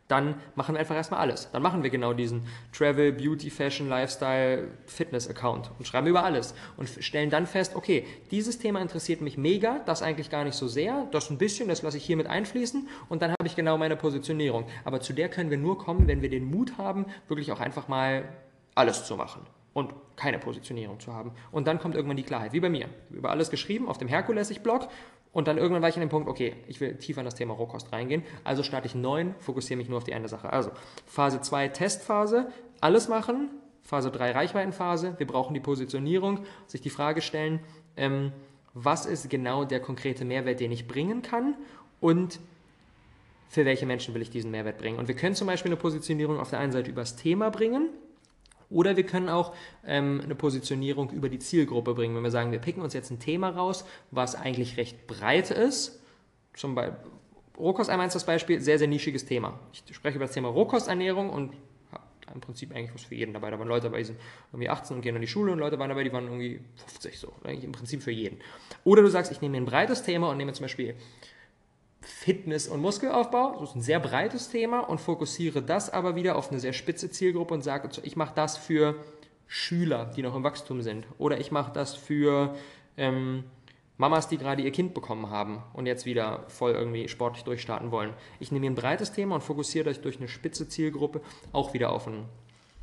dann 0.09 0.35
machen 0.57 0.75
wir 0.75 0.81
einfach 0.81 0.95
erstmal 0.95 1.21
alles. 1.21 1.50
Dann 1.52 1.62
machen 1.62 1.83
wir 1.83 1.88
genau 1.88 2.12
diesen 2.12 2.43
Travel, 2.73 3.12
Beauty, 3.12 3.49
Fashion, 3.49 3.88
Lifestyle, 3.88 4.69
Fitness 4.85 5.29
Account 5.29 5.71
und 5.79 5.87
schreiben 5.87 6.07
über 6.07 6.23
alles 6.23 6.55
und 6.76 6.88
stellen 6.88 7.31
dann 7.31 7.47
fest, 7.47 7.75
okay, 7.76 8.05
dieses 8.31 8.59
Thema 8.59 8.81
interessiert 8.81 9.23
mich 9.23 9.38
mega, 9.38 9.79
das 9.87 10.02
eigentlich 10.02 10.29
gar 10.29 10.45
nicht 10.45 10.55
so 10.55 10.69
sehr, 10.69 11.09
das 11.12 11.31
ein 11.31 11.38
bisschen, 11.38 11.69
das 11.69 11.81
lasse 11.83 11.97
ich 11.97 12.05
hier 12.05 12.19
mit 12.19 12.26
einfließen 12.26 12.88
und 13.09 13.23
dann 13.23 13.31
habe 13.31 13.47
ich 13.47 13.57
genau 13.57 13.79
meine 13.79 13.97
Positionierung. 13.97 14.67
Aber 14.85 15.00
zu 15.00 15.14
der 15.14 15.31
können 15.31 15.49
wir 15.49 15.59
nur 15.59 15.79
kommen, 15.79 16.07
wenn 16.09 16.21
wir 16.21 16.29
den 16.29 16.45
Mut 16.45 16.76
haben, 16.76 17.07
wirklich 17.29 17.50
auch 17.50 17.61
einfach 17.61 17.88
mal 17.88 18.29
alles 18.75 19.07
zu 19.07 19.17
machen 19.17 19.47
und 19.75 19.95
keine 20.17 20.38
Positionierung 20.38 21.00
zu 21.00 21.14
haben. 21.14 21.33
Und 21.50 21.67
dann 21.67 21.79
kommt 21.79 21.95
irgendwann 21.95 22.17
die 22.17 22.23
Klarheit, 22.23 22.52
wie 22.52 22.61
bei 22.61 22.69
mir. 22.69 22.88
Über 23.11 23.31
alles 23.31 23.50
geschrieben 23.50 23.88
auf 23.88 23.99
dem 23.99 24.09
Herkulesig-Blog 24.09 24.88
und 25.33 25.49
dann 25.49 25.57
irgendwann 25.57 25.83
war 25.83 25.88
ich 25.88 25.97
an 25.97 26.02
dem 26.02 26.11
Punkt, 26.11 26.29
okay, 26.29 26.55
ich 26.69 26.81
will 26.81 26.97
tiefer 26.97 27.21
in 27.21 27.25
das 27.25 27.35
Thema 27.35 27.55
Rohkost 27.55 27.91
reingehen. 27.93 28.23
Also 28.45 28.62
starte 28.62 28.87
ich 28.87 28.95
neun, 28.95 29.35
fokussiere 29.38 29.79
mich 29.79 29.88
nur 29.88 29.99
auf 29.99 30.05
die 30.05 30.12
eine 30.12 30.29
Sache. 30.29 30.52
Also 30.52 30.71
Phase 31.07 31.41
2 31.41 31.69
Testphase, 31.69 32.52
alles 32.81 33.09
machen. 33.09 33.50
Phase 33.83 34.11
3 34.11 34.33
Reichweitenphase, 34.33 35.14
wir 35.19 35.26
brauchen 35.26 35.55
die 35.55 35.61
Positionierung, 35.61 36.45
sich 36.67 36.83
die 36.83 36.91
Frage 36.91 37.21
stellen, 37.21 37.61
ähm, 37.97 38.33
was 38.75 39.07
ist 39.07 39.29
genau 39.29 39.64
der 39.64 39.81
konkrete 39.81 40.25
Mehrwert, 40.25 40.61
den 40.61 40.71
ich 40.71 40.87
bringen 40.87 41.23
kann 41.23 41.57
und 42.00 42.38
für 43.49 43.64
welche 43.64 43.85
Menschen 43.85 44.14
will 44.14 44.23
ich 44.23 44.31
diesen 44.31 44.50
Mehrwert 44.50 44.79
bringen. 44.79 44.99
Und 44.99 45.09
wir 45.09 45.17
können 45.17 45.35
zum 45.35 45.47
Beispiel 45.47 45.71
eine 45.71 45.76
Positionierung 45.76 46.38
auf 46.38 46.50
der 46.50 46.59
einen 46.59 46.73
Seite 46.73 46.91
übers 46.91 47.17
Thema 47.17 47.50
bringen, 47.50 47.91
oder 48.73 48.97
wir 48.97 49.05
können 49.05 49.29
auch 49.29 49.55
ähm, 49.87 50.21
eine 50.25 50.35
Positionierung 50.35 51.11
über 51.11 51.29
die 51.29 51.38
Zielgruppe 51.38 51.95
bringen. 51.95 52.14
Wenn 52.17 52.23
wir 52.23 52.31
sagen, 52.31 52.52
wir 52.52 52.59
picken 52.59 52.83
uns 52.83 52.95
jetzt 52.95 53.11
ein 53.11 53.19
Thema 53.19 53.50
raus, 53.50 53.85
was 54.11 54.35
eigentlich 54.35 54.76
recht 54.76 55.07
breit 55.07 55.50
ist, 55.50 56.00
zum 56.55 56.75
Beispiel 56.75 56.97
Rohkost 57.59 57.91
einmal 57.91 58.07
ist 58.07 58.14
das 58.14 58.25
Beispiel, 58.25 58.61
sehr, 58.61 58.79
sehr 58.79 58.88
nischiges 58.88 59.25
Thema. 59.25 59.59
Ich 59.73 59.95
spreche 59.95 60.17
über 60.17 60.25
das 60.25 60.35
Thema 60.35 60.49
Rohkosternährung 60.49 61.31
und 61.31 61.52
habe 61.93 62.35
im 62.35 62.41
Prinzip 62.41 62.75
eigentlich 62.75 62.95
was 62.95 63.02
für 63.02 63.14
jeden 63.14 63.35
dabei. 63.35 63.50
Da 63.50 63.59
waren 63.59 63.69
Leute 63.69 63.85
dabei, 63.85 63.99
die 63.99 64.05
sind 64.05 64.19
irgendwie 64.52 64.69
18 64.69 64.97
und 64.97 65.02
gehen 65.02 65.14
an 65.14 65.21
die 65.21 65.29
Schule 65.29 65.52
und 65.52 65.59
Leute 65.59 65.79
waren 65.79 65.88
dabei, 65.88 66.02
die 66.02 66.12
waren 66.12 66.25
irgendwie 66.25 66.61
50 66.76 67.19
so. 67.19 67.33
Eigentlich 67.45 67.64
im 67.64 67.73
Prinzip 67.73 68.02
für 68.02 68.11
jeden. 68.11 68.38
Oder 68.85 69.02
du 69.02 69.09
sagst, 69.09 69.31
ich 69.33 69.41
nehme 69.43 69.57
ein 69.57 69.64
breites 69.64 70.02
Thema 70.02 70.31
und 70.31 70.38
nehme 70.38 70.52
zum 70.55 70.64
Beispiel 70.64 70.95
Fitness 72.02 72.68
und 72.68 72.80
Muskelaufbau. 72.80 73.56
Das 73.61 73.71
ist 73.71 73.76
ein 73.76 73.82
sehr 73.82 74.00
breites 74.00 74.49
Thema 74.49 74.80
und 74.80 75.00
fokussiere 75.00 75.62
das 75.62 75.90
aber 75.90 76.16
wieder 76.16 76.37
auf 76.37 76.50
eine 76.50 76.61
sehr 76.61 76.73
spitze 76.73 77.11
Zielgruppe 77.11 77.54
und 77.54 77.62
sage, 77.62 77.88
ich 78.02 78.16
mache 78.16 78.35
das 78.35 78.56
für 78.56 78.97
Schüler, 79.47 80.06
die 80.16 80.23
noch 80.23 80.35
im 80.35 80.42
Wachstum 80.44 80.82
sind. 80.82 81.06
Oder 81.18 81.38
ich 81.38 81.52
mache 81.52 81.73
das 81.73 81.94
für 81.94 82.54
ähm, 82.97 83.44
Mamas, 83.99 84.28
die 84.28 84.38
gerade 84.38 84.62
ihr 84.62 84.73
Kind 84.73 84.94
bekommen 84.94 85.30
haben 85.30 85.62
und 85.75 85.87
jetzt 85.87 86.06
wieder 86.06 86.44
voll 86.49 86.73
irgendwie 86.73 87.09
sportlich 87.09 87.44
durchstarten 87.44 87.90
wollen. 87.90 88.14
Ich 88.40 88.50
nehme 88.50 88.64
mir 88.64 88.73
ein 88.73 88.75
breites 88.75 89.12
Thema 89.12 89.37
und 89.37 89.42
fokussiere 89.42 89.85
das 89.85 90.00
durch 90.00 90.16
eine 90.16 90.28
spitze 90.28 90.68
Zielgruppe 90.68 91.21
auch 91.52 91.75
wieder 91.75 91.92
auf 91.92 92.06
ein 92.06 92.25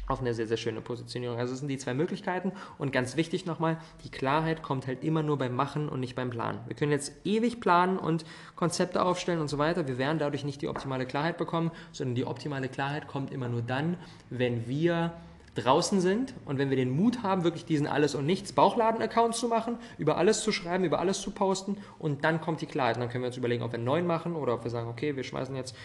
auf 0.09 0.21
eine 0.21 0.33
sehr, 0.33 0.47
sehr 0.47 0.57
schöne 0.57 0.81
Positionierung. 0.81 1.37
Also 1.37 1.53
das 1.53 1.59
sind 1.59 1.67
die 1.67 1.77
zwei 1.77 1.93
Möglichkeiten 1.93 2.51
und 2.79 2.91
ganz 2.91 3.15
wichtig 3.15 3.45
nochmal, 3.45 3.77
die 4.03 4.09
Klarheit 4.09 4.63
kommt 4.63 4.87
halt 4.87 5.03
immer 5.03 5.21
nur 5.21 5.37
beim 5.37 5.55
Machen 5.55 5.87
und 5.87 5.99
nicht 5.99 6.15
beim 6.15 6.31
Planen. 6.31 6.59
Wir 6.65 6.75
können 6.75 6.91
jetzt 6.91 7.13
ewig 7.25 7.61
planen 7.61 7.99
und 7.99 8.25
Konzepte 8.55 9.03
aufstellen 9.03 9.39
und 9.39 9.49
so 9.49 9.59
weiter. 9.59 9.87
Wir 9.87 9.99
werden 9.99 10.17
dadurch 10.17 10.43
nicht 10.43 10.63
die 10.63 10.67
optimale 10.67 11.05
Klarheit 11.05 11.37
bekommen, 11.37 11.69
sondern 11.91 12.15
die 12.15 12.25
optimale 12.25 12.69
Klarheit 12.69 13.07
kommt 13.07 13.31
immer 13.31 13.49
nur 13.49 13.61
dann, 13.61 13.97
wenn 14.31 14.67
wir 14.67 15.13
draußen 15.53 16.01
sind 16.01 16.33
und 16.45 16.57
wenn 16.57 16.71
wir 16.71 16.77
den 16.77 16.89
Mut 16.89 17.21
haben, 17.21 17.43
wirklich 17.43 17.65
diesen 17.65 17.85
Alles- 17.85 18.15
und 18.15 18.25
Nichts 18.25 18.53
Bauchladen-Account 18.53 19.35
zu 19.35 19.47
machen, 19.47 19.77
über 19.99 20.17
alles 20.17 20.41
zu 20.41 20.51
schreiben, 20.51 20.85
über 20.85 20.99
alles 20.99 21.21
zu 21.21 21.29
posten 21.29 21.77
und 21.99 22.23
dann 22.23 22.41
kommt 22.41 22.61
die 22.61 22.65
Klarheit. 22.65 22.95
Und 22.95 23.01
dann 23.01 23.09
können 23.09 23.23
wir 23.23 23.27
uns 23.27 23.37
überlegen, 23.37 23.61
ob 23.61 23.71
wir 23.71 23.75
einen 23.75 23.85
neuen 23.85 24.07
machen 24.07 24.35
oder 24.35 24.55
ob 24.55 24.63
wir 24.63 24.71
sagen, 24.71 24.89
okay, 24.89 25.15
wir 25.15 25.23
schmeißen 25.23 25.55
jetzt 25.55 25.75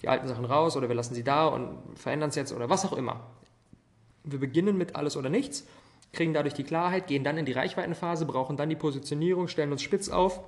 die 0.00 0.08
alten 0.08 0.26
Sachen 0.26 0.46
raus 0.46 0.74
oder 0.76 0.88
wir 0.88 0.94
lassen 0.94 1.14
sie 1.14 1.24
da 1.24 1.46
und 1.48 1.76
verändern 1.96 2.30
es 2.30 2.36
jetzt 2.36 2.52
oder 2.54 2.70
was 2.70 2.86
auch 2.86 2.94
immer. 2.94 3.20
Wir 4.24 4.40
beginnen 4.40 4.76
mit 4.76 4.96
alles 4.96 5.16
oder 5.16 5.28
nichts, 5.28 5.66
kriegen 6.12 6.32
dadurch 6.32 6.54
die 6.54 6.64
Klarheit, 6.64 7.06
gehen 7.06 7.24
dann 7.24 7.38
in 7.38 7.44
die 7.44 7.52
Reichweitenphase, 7.52 8.26
brauchen 8.26 8.56
dann 8.56 8.70
die 8.70 8.76
Positionierung, 8.76 9.48
stellen 9.48 9.72
uns 9.72 9.82
spitz 9.82 10.08
auf 10.08 10.40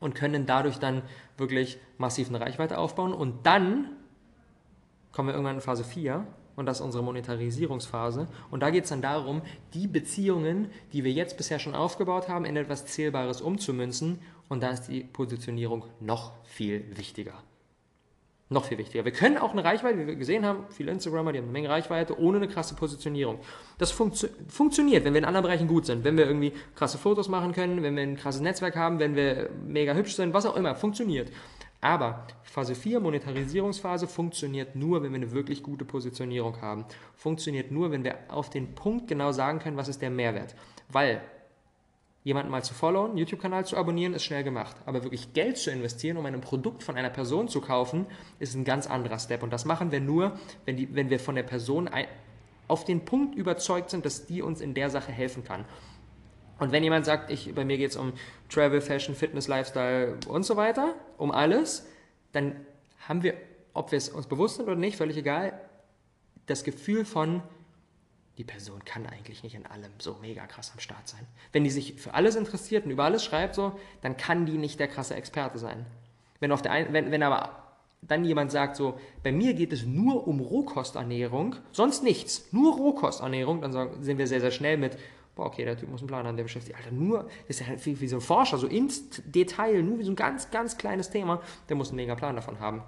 und 0.00 0.14
können 0.14 0.46
dadurch 0.46 0.78
dann 0.78 1.02
wirklich 1.36 1.78
massiv 1.98 2.28
eine 2.28 2.40
Reichweite 2.40 2.78
aufbauen. 2.78 3.12
Und 3.12 3.46
dann 3.46 3.90
kommen 5.12 5.28
wir 5.28 5.34
irgendwann 5.34 5.56
in 5.56 5.60
Phase 5.60 5.84
4 5.84 6.26
und 6.56 6.66
das 6.66 6.78
ist 6.78 6.84
unsere 6.84 7.04
Monetarisierungsphase. 7.04 8.28
Und 8.50 8.60
da 8.60 8.70
geht 8.70 8.84
es 8.84 8.90
dann 8.90 9.02
darum, 9.02 9.42
die 9.74 9.86
Beziehungen, 9.86 10.70
die 10.92 11.04
wir 11.04 11.12
jetzt 11.12 11.36
bisher 11.36 11.58
schon 11.58 11.74
aufgebaut 11.74 12.28
haben, 12.28 12.44
in 12.44 12.56
etwas 12.56 12.86
Zählbares 12.86 13.40
umzumünzen. 13.40 14.18
Und 14.48 14.62
da 14.62 14.70
ist 14.70 14.88
die 14.88 15.04
Positionierung 15.04 15.84
noch 16.00 16.32
viel 16.44 16.96
wichtiger. 16.96 17.34
Noch 18.52 18.66
viel 18.66 18.76
wichtiger. 18.76 19.04
Wir 19.06 19.12
können 19.12 19.38
auch 19.38 19.52
eine 19.52 19.64
Reichweite, 19.64 19.98
wie 19.98 20.06
wir 20.06 20.14
gesehen 20.14 20.44
haben, 20.44 20.64
viele 20.68 20.92
Instagrammer, 20.92 21.32
die 21.32 21.38
haben 21.38 21.46
eine 21.46 21.52
Menge 21.52 21.70
Reichweite, 21.70 22.18
ohne 22.20 22.36
eine 22.36 22.48
krasse 22.48 22.74
Positionierung. 22.74 23.38
Das 23.78 23.90
funktio 23.90 24.28
funktioniert, 24.48 25.04
wenn 25.04 25.14
wir 25.14 25.20
in 25.20 25.24
anderen 25.24 25.44
Bereichen 25.44 25.66
gut 25.66 25.86
sind. 25.86 26.04
Wenn 26.04 26.18
wir 26.18 26.26
irgendwie 26.26 26.52
krasse 26.76 26.98
Fotos 26.98 27.28
machen 27.28 27.52
können, 27.52 27.82
wenn 27.82 27.96
wir 27.96 28.02
ein 28.02 28.16
krasses 28.16 28.42
Netzwerk 28.42 28.76
haben, 28.76 28.98
wenn 28.98 29.16
wir 29.16 29.48
mega 29.66 29.94
hübsch 29.94 30.14
sind, 30.16 30.34
was 30.34 30.44
auch 30.44 30.54
immer, 30.54 30.74
funktioniert. 30.74 31.32
Aber 31.80 32.26
Phase 32.42 32.74
4, 32.74 33.00
Monetarisierungsphase, 33.00 34.06
funktioniert 34.06 34.76
nur, 34.76 35.02
wenn 35.02 35.12
wir 35.12 35.16
eine 35.16 35.32
wirklich 35.32 35.62
gute 35.62 35.86
Positionierung 35.86 36.60
haben. 36.60 36.84
Funktioniert 37.16 37.70
nur, 37.70 37.90
wenn 37.90 38.04
wir 38.04 38.18
auf 38.28 38.50
den 38.50 38.74
Punkt 38.74 39.08
genau 39.08 39.32
sagen 39.32 39.60
können, 39.60 39.78
was 39.78 39.88
ist 39.88 40.02
der 40.02 40.10
Mehrwert. 40.10 40.54
Weil 40.90 41.22
jemanden 42.24 42.50
mal 42.50 42.62
zu 42.62 42.74
followen, 42.74 43.16
YouTube-Kanal 43.16 43.66
zu 43.66 43.76
abonnieren, 43.76 44.14
ist 44.14 44.24
schnell 44.24 44.44
gemacht. 44.44 44.76
Aber 44.86 45.02
wirklich 45.02 45.32
Geld 45.32 45.58
zu 45.58 45.70
investieren, 45.70 46.16
um 46.16 46.26
ein 46.26 46.40
Produkt 46.40 46.82
von 46.82 46.96
einer 46.96 47.10
Person 47.10 47.48
zu 47.48 47.60
kaufen, 47.60 48.06
ist 48.38 48.54
ein 48.54 48.64
ganz 48.64 48.86
anderer 48.86 49.18
Step. 49.18 49.42
Und 49.42 49.52
das 49.52 49.64
machen 49.64 49.90
wir 49.90 50.00
nur, 50.00 50.38
wenn, 50.64 50.76
die, 50.76 50.94
wenn 50.94 51.10
wir 51.10 51.18
von 51.18 51.34
der 51.34 51.42
Person 51.42 51.90
auf 52.68 52.84
den 52.84 53.04
Punkt 53.04 53.34
überzeugt 53.34 53.90
sind, 53.90 54.06
dass 54.06 54.26
die 54.26 54.40
uns 54.40 54.60
in 54.60 54.74
der 54.74 54.88
Sache 54.88 55.10
helfen 55.10 55.42
kann. 55.44 55.64
Und 56.58 56.70
wenn 56.70 56.84
jemand 56.84 57.04
sagt, 57.04 57.30
ich, 57.32 57.52
bei 57.54 57.64
mir 57.64 57.76
geht 57.76 57.90
es 57.90 57.96
um 57.96 58.12
Travel, 58.48 58.80
Fashion, 58.80 59.16
Fitness, 59.16 59.48
Lifestyle 59.48 60.16
und 60.28 60.44
so 60.44 60.56
weiter, 60.56 60.94
um 61.18 61.32
alles, 61.32 61.88
dann 62.30 62.54
haben 63.08 63.24
wir, 63.24 63.34
ob 63.74 63.90
wir 63.90 63.98
es 63.98 64.08
uns 64.10 64.28
bewusst 64.28 64.56
sind 64.56 64.66
oder 64.66 64.76
nicht, 64.76 64.96
völlig 64.96 65.16
egal, 65.16 65.60
das 66.46 66.62
Gefühl 66.62 67.04
von, 67.04 67.42
die 68.38 68.44
Person 68.44 68.84
kann 68.84 69.06
eigentlich 69.06 69.42
nicht 69.42 69.54
in 69.54 69.66
allem 69.66 69.92
so 69.98 70.16
mega 70.20 70.46
krass 70.46 70.72
am 70.72 70.80
Start 70.80 71.06
sein. 71.06 71.26
Wenn 71.52 71.64
die 71.64 71.70
sich 71.70 71.94
für 71.94 72.14
alles 72.14 72.34
interessiert 72.34 72.84
und 72.84 72.90
über 72.90 73.04
alles 73.04 73.24
schreibt, 73.24 73.54
so, 73.54 73.78
dann 74.00 74.16
kann 74.16 74.46
die 74.46 74.58
nicht 74.58 74.80
der 74.80 74.88
krasse 74.88 75.14
Experte 75.14 75.58
sein. 75.58 75.84
Wenn, 76.40 76.50
auf 76.52 76.62
der 76.62 76.72
ein, 76.72 76.92
wenn, 76.92 77.10
wenn 77.10 77.22
aber 77.22 77.62
dann 78.02 78.24
jemand 78.24 78.50
sagt, 78.50 78.76
so, 78.76 78.98
bei 79.22 79.30
mir 79.30 79.54
geht 79.54 79.72
es 79.72 79.84
nur 79.84 80.26
um 80.26 80.40
Rohkosternährung, 80.40 81.56
sonst 81.70 82.02
nichts, 82.02 82.52
nur 82.52 82.74
Rohkosternährung, 82.74 83.60
dann 83.60 84.02
sind 84.02 84.18
wir 84.18 84.26
sehr, 84.26 84.40
sehr 84.40 84.50
schnell 84.50 84.76
mit, 84.76 84.98
boah, 85.36 85.46
okay, 85.46 85.64
der 85.64 85.76
Typ 85.76 85.88
muss 85.88 86.00
einen 86.00 86.08
Plan 86.08 86.26
haben, 86.26 86.36
der 86.36 86.42
beschäftigt 86.42 86.76
sich, 86.76 86.84
Alter, 86.84 86.96
nur, 86.96 87.28
das 87.46 87.60
ist 87.60 87.68
ja 87.68 87.84
wie, 87.84 88.00
wie 88.00 88.08
so 88.08 88.16
ein 88.16 88.22
Forscher, 88.22 88.58
so 88.58 88.66
ins 88.66 89.22
Detail, 89.24 89.82
nur 89.82 89.98
wie 89.98 90.04
so 90.04 90.10
ein 90.10 90.16
ganz, 90.16 90.50
ganz 90.50 90.76
kleines 90.76 91.10
Thema, 91.10 91.40
der 91.68 91.76
muss 91.76 91.90
einen 91.90 91.96
mega 91.96 92.16
Plan 92.16 92.34
davon 92.34 92.58
haben. 92.58 92.82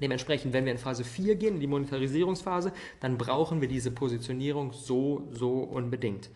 Dementsprechend, 0.00 0.52
wenn 0.52 0.64
wir 0.64 0.72
in 0.72 0.78
Phase 0.78 1.04
4 1.04 1.36
gehen, 1.36 1.54
in 1.54 1.60
die 1.60 1.66
Monetarisierungsphase, 1.66 2.72
dann 3.00 3.16
brauchen 3.16 3.60
wir 3.60 3.68
diese 3.68 3.90
Positionierung 3.90 4.72
so, 4.72 5.28
so 5.30 5.58
unbedingt. 5.58 6.30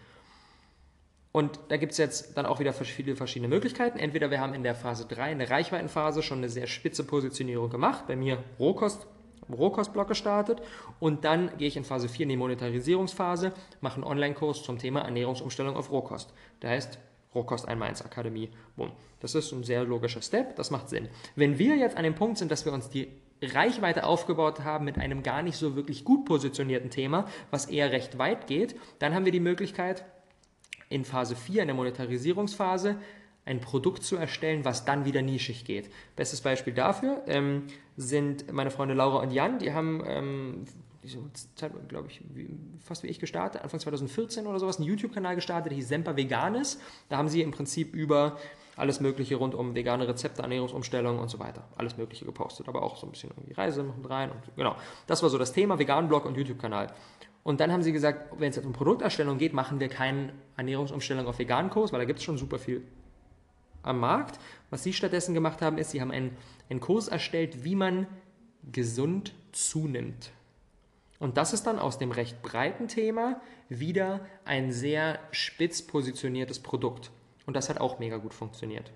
Und 1.32 1.60
da 1.68 1.76
gibt 1.76 1.92
es 1.92 1.98
jetzt 1.98 2.36
dann 2.36 2.46
auch 2.46 2.58
wieder 2.58 2.72
viele 2.72 3.14
verschiedene 3.14 3.48
Möglichkeiten. 3.48 3.98
Entweder 3.98 4.30
wir 4.30 4.40
haben 4.40 4.54
in 4.54 4.62
der 4.62 4.74
Phase 4.74 5.06
3, 5.06 5.32
in 5.32 5.38
der 5.38 5.50
Reichweitenphase, 5.50 6.22
schon 6.22 6.38
eine 6.38 6.48
sehr 6.48 6.66
spitze 6.66 7.04
Positionierung 7.04 7.70
gemacht, 7.70 8.06
bei 8.06 8.16
mir 8.16 8.42
Rohkost, 8.58 9.06
Rohkostblock 9.50 10.08
gestartet 10.08 10.60
und 11.00 11.24
dann 11.24 11.56
gehe 11.56 11.68
ich 11.68 11.76
in 11.76 11.84
Phase 11.84 12.08
4 12.08 12.24
in 12.24 12.28
die 12.30 12.36
Monetarisierungsphase, 12.36 13.52
mache 13.80 13.94
einen 13.94 14.04
Online-Kurs 14.04 14.62
zum 14.62 14.78
Thema 14.78 15.00
Ernährungsumstellung 15.00 15.76
auf 15.76 15.90
Rohkost. 15.90 16.34
Der 16.60 16.70
heißt 16.70 16.98
Rohkost 17.34 17.68
1 17.68 18.02
Akademie. 18.02 18.50
Boom. 18.76 18.92
Das 19.20 19.34
ist 19.34 19.52
ein 19.52 19.64
sehr 19.64 19.84
logischer 19.84 20.22
Step, 20.22 20.56
das 20.56 20.70
macht 20.70 20.88
Sinn. 20.88 21.08
Wenn 21.34 21.58
wir 21.58 21.76
jetzt 21.76 21.96
an 21.96 22.04
dem 22.04 22.14
Punkt 22.14 22.38
sind, 22.38 22.50
dass 22.50 22.64
wir 22.64 22.72
uns 22.72 22.88
die 22.90 23.08
Reichweite 23.42 24.04
aufgebaut 24.04 24.60
haben 24.60 24.84
mit 24.84 24.98
einem 24.98 25.22
gar 25.22 25.42
nicht 25.42 25.56
so 25.56 25.76
wirklich 25.76 26.04
gut 26.04 26.24
positionierten 26.24 26.90
Thema, 26.90 27.26
was 27.50 27.66
eher 27.66 27.92
recht 27.92 28.18
weit 28.18 28.46
geht, 28.46 28.76
dann 28.98 29.14
haben 29.14 29.24
wir 29.24 29.32
die 29.32 29.40
Möglichkeit, 29.40 30.04
in 30.88 31.04
Phase 31.04 31.36
4, 31.36 31.62
in 31.62 31.68
der 31.68 31.76
Monetarisierungsphase, 31.76 32.96
ein 33.44 33.60
Produkt 33.60 34.02
zu 34.02 34.16
erstellen, 34.16 34.64
was 34.64 34.84
dann 34.84 35.04
wieder 35.04 35.22
nischig 35.22 35.64
geht. 35.64 35.90
Bestes 36.16 36.40
Beispiel 36.40 36.74
dafür 36.74 37.22
ähm, 37.26 37.64
sind 37.96 38.52
meine 38.52 38.70
Freunde 38.70 38.94
Laura 38.94 39.22
und 39.22 39.30
Jan, 39.30 39.58
die 39.58 39.72
haben 39.72 40.02
ähm, 40.06 40.64
glaube 41.88 42.08
ich, 42.08 42.20
fast 42.80 43.02
wie 43.02 43.06
ich 43.06 43.18
gestartet, 43.18 43.62
Anfang 43.62 43.80
2014 43.80 44.46
oder 44.46 44.58
sowas, 44.58 44.76
einen 44.76 44.86
YouTube-Kanal 44.86 45.36
gestartet, 45.36 45.70
der 45.70 45.76
hieß 45.76 45.88
Semper 45.88 46.16
Veganes. 46.16 46.78
Da 47.08 47.16
haben 47.16 47.28
sie 47.28 47.42
im 47.42 47.50
Prinzip 47.50 47.94
über 47.94 48.38
alles 48.78 49.00
Mögliche 49.00 49.36
rund 49.36 49.54
um 49.54 49.74
vegane 49.74 50.06
Rezepte, 50.06 50.42
Ernährungsumstellungen 50.42 51.20
und 51.20 51.28
so 51.28 51.38
weiter. 51.38 51.64
Alles 51.76 51.96
Mögliche 51.96 52.24
gepostet, 52.24 52.68
aber 52.68 52.82
auch 52.82 52.96
so 52.96 53.06
ein 53.06 53.10
bisschen 53.10 53.30
irgendwie 53.30 53.52
Reise 53.52 53.82
mit 53.82 54.08
rein. 54.08 54.30
Und 54.30 54.40
genau, 54.56 54.76
das 55.06 55.22
war 55.22 55.30
so 55.30 55.38
das 55.38 55.52
Thema, 55.52 55.78
Vegan-Blog 55.78 56.24
und 56.24 56.36
YouTube-Kanal. 56.36 56.92
Und 57.42 57.60
dann 57.60 57.72
haben 57.72 57.82
sie 57.82 57.92
gesagt, 57.92 58.38
wenn 58.38 58.50
es 58.50 58.56
jetzt 58.56 58.66
um 58.66 58.72
Produkterstellung 58.72 59.38
geht, 59.38 59.52
machen 59.52 59.80
wir 59.80 59.88
keine 59.88 60.32
Ernährungsumstellung 60.56 61.26
auf 61.26 61.38
Vegan-Kurs, 61.38 61.92
weil 61.92 62.00
da 62.00 62.04
gibt 62.04 62.20
es 62.20 62.24
schon 62.24 62.38
super 62.38 62.58
viel 62.58 62.82
am 63.82 64.00
Markt. 64.00 64.38
Was 64.70 64.82
sie 64.82 64.92
stattdessen 64.92 65.34
gemacht 65.34 65.62
haben, 65.62 65.78
ist, 65.78 65.90
sie 65.90 66.00
haben 66.00 66.10
einen, 66.10 66.36
einen 66.68 66.80
Kurs 66.80 67.08
erstellt, 67.08 67.64
wie 67.64 67.74
man 67.74 68.06
gesund 68.70 69.34
zunimmt. 69.52 70.30
Und 71.18 71.36
das 71.36 71.52
ist 71.52 71.64
dann 71.64 71.78
aus 71.78 71.98
dem 71.98 72.12
recht 72.12 72.42
breiten 72.42 72.86
Thema 72.86 73.40
wieder 73.68 74.20
ein 74.44 74.70
sehr 74.70 75.18
spitz 75.32 75.82
positioniertes 75.82 76.60
Produkt. 76.60 77.10
Und 77.48 77.54
das 77.54 77.70
hat 77.70 77.80
auch 77.80 77.98
mega 77.98 78.18
gut 78.18 78.34
funktioniert. 78.34 78.90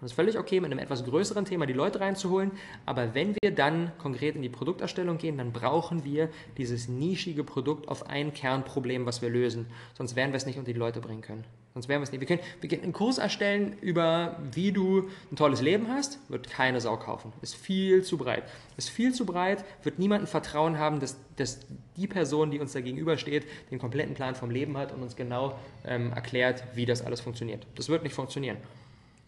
Und 0.00 0.06
es 0.06 0.10
ist 0.10 0.16
völlig 0.16 0.36
okay, 0.36 0.58
mit 0.58 0.72
einem 0.72 0.80
etwas 0.80 1.04
größeren 1.04 1.44
Thema 1.44 1.66
die 1.66 1.72
Leute 1.72 2.00
reinzuholen, 2.00 2.50
aber 2.84 3.14
wenn 3.14 3.36
wir 3.40 3.54
dann 3.54 3.92
konkret 3.96 4.34
in 4.34 4.42
die 4.42 4.48
Produkterstellung 4.48 5.18
gehen, 5.18 5.38
dann 5.38 5.52
brauchen 5.52 6.02
wir 6.02 6.30
dieses 6.56 6.88
nischige 6.88 7.44
Produkt 7.44 7.86
auf 7.86 8.08
ein 8.08 8.34
Kernproblem, 8.34 9.06
was 9.06 9.22
wir 9.22 9.30
lösen. 9.30 9.66
Sonst 9.96 10.16
werden 10.16 10.32
wir 10.32 10.38
es 10.38 10.46
nicht 10.46 10.58
unter 10.58 10.72
die 10.72 10.78
Leute 10.80 11.00
bringen 11.00 11.20
können. 11.20 11.44
Sonst 11.72 11.88
werden 11.88 12.00
wir 12.00 12.04
es 12.04 12.10
nicht. 12.10 12.20
Wir 12.20 12.26
können, 12.26 12.40
wir 12.60 12.68
können 12.68 12.82
einen 12.82 12.92
Kurs 12.92 13.18
erstellen 13.18 13.76
über, 13.80 14.36
wie 14.52 14.72
du 14.72 15.08
ein 15.30 15.36
tolles 15.36 15.60
Leben 15.60 15.88
hast, 15.88 16.18
wird 16.28 16.50
keine 16.50 16.80
Sau 16.80 16.96
kaufen. 16.96 17.32
Ist 17.42 17.54
viel 17.54 18.02
zu 18.02 18.18
breit. 18.18 18.42
Ist 18.76 18.90
viel 18.90 19.14
zu 19.14 19.24
breit, 19.24 19.64
wird 19.84 19.98
niemanden 20.00 20.26
Vertrauen 20.26 20.78
haben, 20.78 20.98
dass, 20.98 21.16
dass 21.36 21.60
die 21.96 22.08
Person, 22.08 22.50
die 22.50 22.58
uns 22.58 22.72
da 22.72 22.80
gegenübersteht, 22.80 23.46
den 23.70 23.78
kompletten 23.78 24.14
Plan 24.14 24.34
vom 24.34 24.50
Leben 24.50 24.76
hat 24.76 24.92
und 24.92 25.02
uns 25.02 25.14
genau 25.14 25.56
ähm, 25.84 26.12
erklärt, 26.12 26.64
wie 26.74 26.86
das 26.86 27.02
alles 27.02 27.20
funktioniert. 27.20 27.66
Das 27.76 27.88
wird 27.88 28.02
nicht 28.02 28.14
funktionieren. 28.14 28.56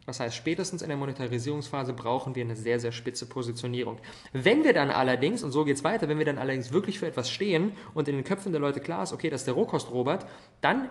Das 0.05 0.19
heißt, 0.19 0.35
spätestens 0.35 0.83
in 0.83 0.89
der 0.89 0.97
Monetarisierungsphase 0.97 1.93
brauchen 1.93 2.35
wir 2.35 2.43
eine 2.43 2.57
sehr, 2.57 2.81
sehr 2.81 2.91
spitze 2.91 3.27
Positionierung. 3.27 3.99
Wenn 4.33 4.65
wir 4.65 4.73
dann 4.73 4.91
allerdings, 4.91 5.45
und 5.45 5.53
so 5.53 5.65
geht 5.65 5.77
es 5.77 5.85
weiter, 5.85 6.09
wenn 6.09 6.19
wir 6.19 6.25
dann 6.25 6.39
allerdings 6.39 6.73
wirklich 6.73 6.99
für 6.99 7.07
etwas 7.07 7.31
stehen 7.31 7.73
und 7.95 8.09
in 8.09 8.17
den 8.17 8.25
Köpfen 8.25 8.51
der 8.51 8.61
Leute 8.61 8.81
klar 8.81 9.05
ist, 9.05 9.13
okay, 9.13 9.31
das 9.31 9.43
ist 9.43 9.47
der 9.47 9.55
Rohkost-Robert, 9.55 10.27
dann 10.61 10.89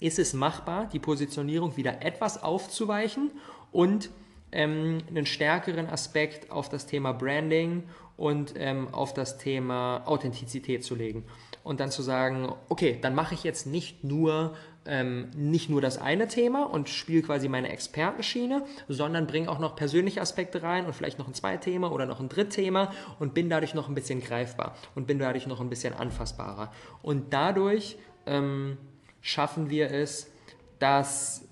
ist 0.00 0.18
es 0.18 0.34
machbar, 0.34 0.88
die 0.92 0.98
Positionierung 0.98 1.76
wieder 1.76 2.02
etwas 2.02 2.42
aufzuweichen 2.42 3.30
und 3.72 4.10
ähm, 4.52 4.98
einen 5.08 5.26
stärkeren 5.26 5.86
Aspekt 5.88 6.50
auf 6.50 6.68
das 6.68 6.86
Thema 6.86 7.12
Branding 7.12 7.84
und 8.16 8.54
ähm, 8.56 8.88
auf 8.92 9.12
das 9.12 9.38
Thema 9.38 10.02
Authentizität 10.06 10.84
zu 10.84 10.94
legen. 10.94 11.24
Und 11.62 11.80
dann 11.80 11.90
zu 11.90 12.02
sagen, 12.02 12.52
okay, 12.68 12.98
dann 13.00 13.14
mache 13.14 13.34
ich 13.34 13.44
jetzt 13.44 13.66
nicht 13.66 14.04
nur 14.04 14.54
ähm, 14.86 15.30
nicht 15.34 15.68
nur 15.68 15.80
das 15.80 15.98
eine 15.98 16.28
Thema 16.28 16.64
und 16.64 16.88
spiele 16.88 17.22
quasi 17.22 17.48
meine 17.48 17.70
Expertenschiene, 17.70 18.64
sondern 18.88 19.26
bringe 19.26 19.50
auch 19.50 19.58
noch 19.58 19.74
persönliche 19.76 20.20
Aspekte 20.20 20.62
rein 20.62 20.86
und 20.86 20.94
vielleicht 20.94 21.18
noch 21.18 21.26
ein 21.26 21.34
Zweithema 21.34 21.90
oder 21.90 22.06
noch 22.06 22.20
ein 22.20 22.28
Drittthema 22.28 22.92
und 23.18 23.34
bin 23.34 23.50
dadurch 23.50 23.74
noch 23.74 23.88
ein 23.88 23.94
bisschen 23.94 24.20
greifbar 24.20 24.76
und 24.94 25.06
bin 25.06 25.18
dadurch 25.18 25.46
noch 25.46 25.60
ein 25.60 25.68
bisschen 25.68 25.92
anfassbarer. 25.92 26.72
Und 27.02 27.32
dadurch 27.32 27.98
ähm, 28.26 28.78
schaffen 29.26 29.70
wir 29.70 29.90
es, 29.90 30.30
dass 30.78 31.42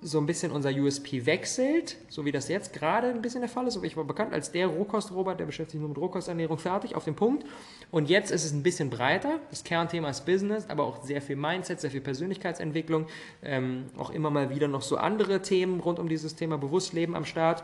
so 0.00 0.18
ein 0.18 0.26
bisschen 0.26 0.50
unser 0.50 0.70
USP 0.70 1.26
wechselt, 1.26 1.96
so 2.08 2.24
wie 2.24 2.32
das 2.32 2.48
jetzt 2.48 2.72
gerade 2.72 3.06
ein 3.08 3.22
bisschen 3.22 3.40
der 3.40 3.48
Fall 3.48 3.68
ist. 3.68 3.80
Ich 3.84 3.96
war 3.96 4.02
bekannt 4.02 4.32
als 4.32 4.50
der 4.50 4.66
Rohkostrobot, 4.66 5.38
der 5.38 5.46
beschäftigt 5.46 5.70
sich 5.72 5.80
nur 5.80 5.90
mit 5.90 5.98
Rohkosternährung, 5.98 6.58
fertig, 6.58 6.96
auf 6.96 7.04
den 7.04 7.14
Punkt. 7.14 7.46
Und 7.92 8.10
jetzt 8.10 8.32
ist 8.32 8.44
es 8.44 8.52
ein 8.52 8.64
bisschen 8.64 8.90
breiter. 8.90 9.38
Das 9.50 9.62
Kernthema 9.62 10.10
ist 10.10 10.26
Business, 10.26 10.68
aber 10.68 10.82
auch 10.82 11.04
sehr 11.04 11.22
viel 11.22 11.36
Mindset, 11.36 11.80
sehr 11.80 11.92
viel 11.92 12.00
Persönlichkeitsentwicklung, 12.00 13.06
ähm, 13.44 13.84
auch 13.96 14.10
immer 14.10 14.30
mal 14.30 14.50
wieder 14.50 14.66
noch 14.66 14.82
so 14.82 14.96
andere 14.96 15.40
Themen 15.40 15.78
rund 15.78 16.00
um 16.00 16.08
dieses 16.08 16.34
Thema 16.34 16.58
Bewusstleben 16.58 17.14
am 17.14 17.24
Start. 17.24 17.62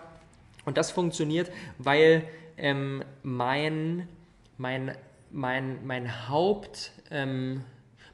Und 0.65 0.77
das 0.77 0.93
funktioniert, 0.93 1.51
weil 1.79 2.23
ähm, 2.57 3.03
mein, 3.25 4.07
mein, 4.59 4.95
mein, 5.33 5.85
mein 5.85 6.29
Haupt... 6.29 6.93
Ähm, 7.11 7.65